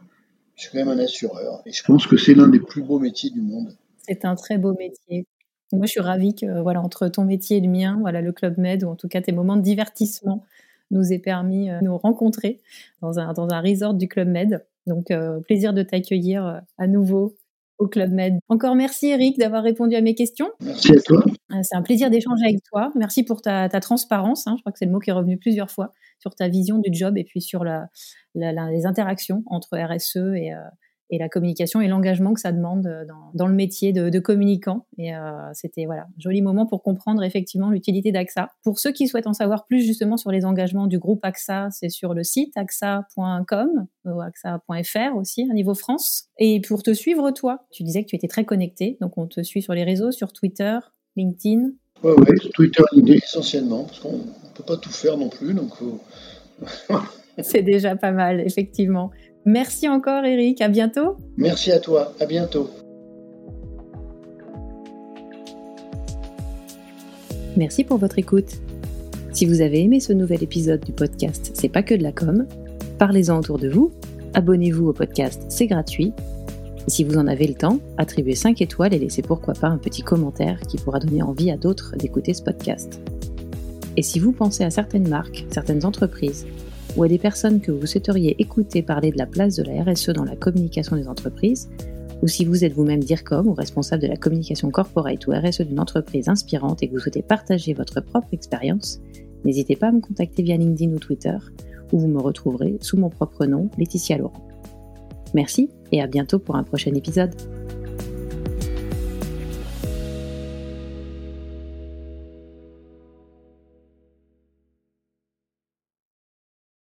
[0.57, 1.63] je suis quand même un assureur.
[1.65, 3.75] Et je pense que c'est l'un des plus beaux métiers du monde.
[4.07, 5.27] C'est un très beau métier.
[5.73, 8.59] Moi, je suis ravie que, voilà, entre ton métier et le mien, voilà, le Club
[8.59, 10.45] Med, ou en tout cas tes moments de divertissement,
[10.91, 12.61] nous ait permis euh, de nous rencontrer
[13.01, 14.67] dans un, dans un resort du Club Med.
[14.87, 17.37] Donc, euh, plaisir de t'accueillir à nouveau
[17.83, 18.39] au Club Med.
[18.49, 20.51] Encore merci Eric d'avoir répondu à mes questions.
[20.61, 21.25] Merci à toi.
[21.63, 22.91] C'est un plaisir d'échanger avec toi.
[22.95, 24.47] Merci pour ta, ta transparence.
[24.47, 24.55] Hein.
[24.57, 26.91] Je crois que c'est le mot qui est revenu plusieurs fois sur ta vision du
[26.93, 27.89] job et puis sur la,
[28.35, 30.53] les interactions entre RSE et,
[31.13, 33.05] et la communication et l'engagement que ça demande euh,
[33.35, 34.87] dans, le métier de, communicant.
[34.97, 38.49] Et euh, c'était voilà, joli moment pour comprendre effectivement l'utilité d'AXA.
[38.65, 41.91] Pour ceux qui souhaitent en savoir plus justement sur les engagements du groupe AXA, c'est
[41.91, 46.31] sur le site axa.com ou axa.fr aussi à niveau France.
[46.39, 49.43] Et pour te suivre toi, tu disais que tu étais très connecté, donc on te
[49.43, 50.79] suit sur les réseaux, sur Twitter,
[51.17, 51.73] LinkedIn.
[52.03, 52.83] Oui, ouais, Twitter,
[53.23, 55.75] essentiellement, parce qu'on ne peut pas tout faire non plus, donc
[57.43, 59.11] C'est déjà pas mal, effectivement.
[59.45, 61.17] Merci encore Eric, à bientôt.
[61.37, 62.71] Merci à toi, à bientôt.
[67.57, 68.61] Merci pour votre écoute.
[69.33, 72.47] Si vous avez aimé ce nouvel épisode du podcast C'est pas que de la com,
[72.99, 73.91] parlez-en autour de vous,
[74.35, 76.13] abonnez-vous au podcast, c'est gratuit.
[76.87, 79.79] Et si vous en avez le temps, attribuez 5 étoiles et laissez pourquoi pas un
[79.79, 83.01] petit commentaire qui pourra donner envie à d'autres d'écouter ce podcast.
[83.97, 86.47] Et si vous pensez à certaines marques, certaines entreprises,
[86.97, 90.11] ou à des personnes que vous souhaiteriez écouter parler de la place de la RSE
[90.11, 91.69] dans la communication des entreprises,
[92.23, 95.81] ou si vous êtes vous-même DIRCOM ou responsable de la communication corporate ou RSE d'une
[95.81, 99.01] entreprise inspirante et que vous souhaitez partager votre propre expérience,
[99.45, 101.37] n'hésitez pas à me contacter via LinkedIn ou Twitter,
[101.93, 104.47] où vous me retrouverez sous mon propre nom, Laetitia Laurent.
[105.35, 107.35] Merci et à bientôt pour un prochain épisode.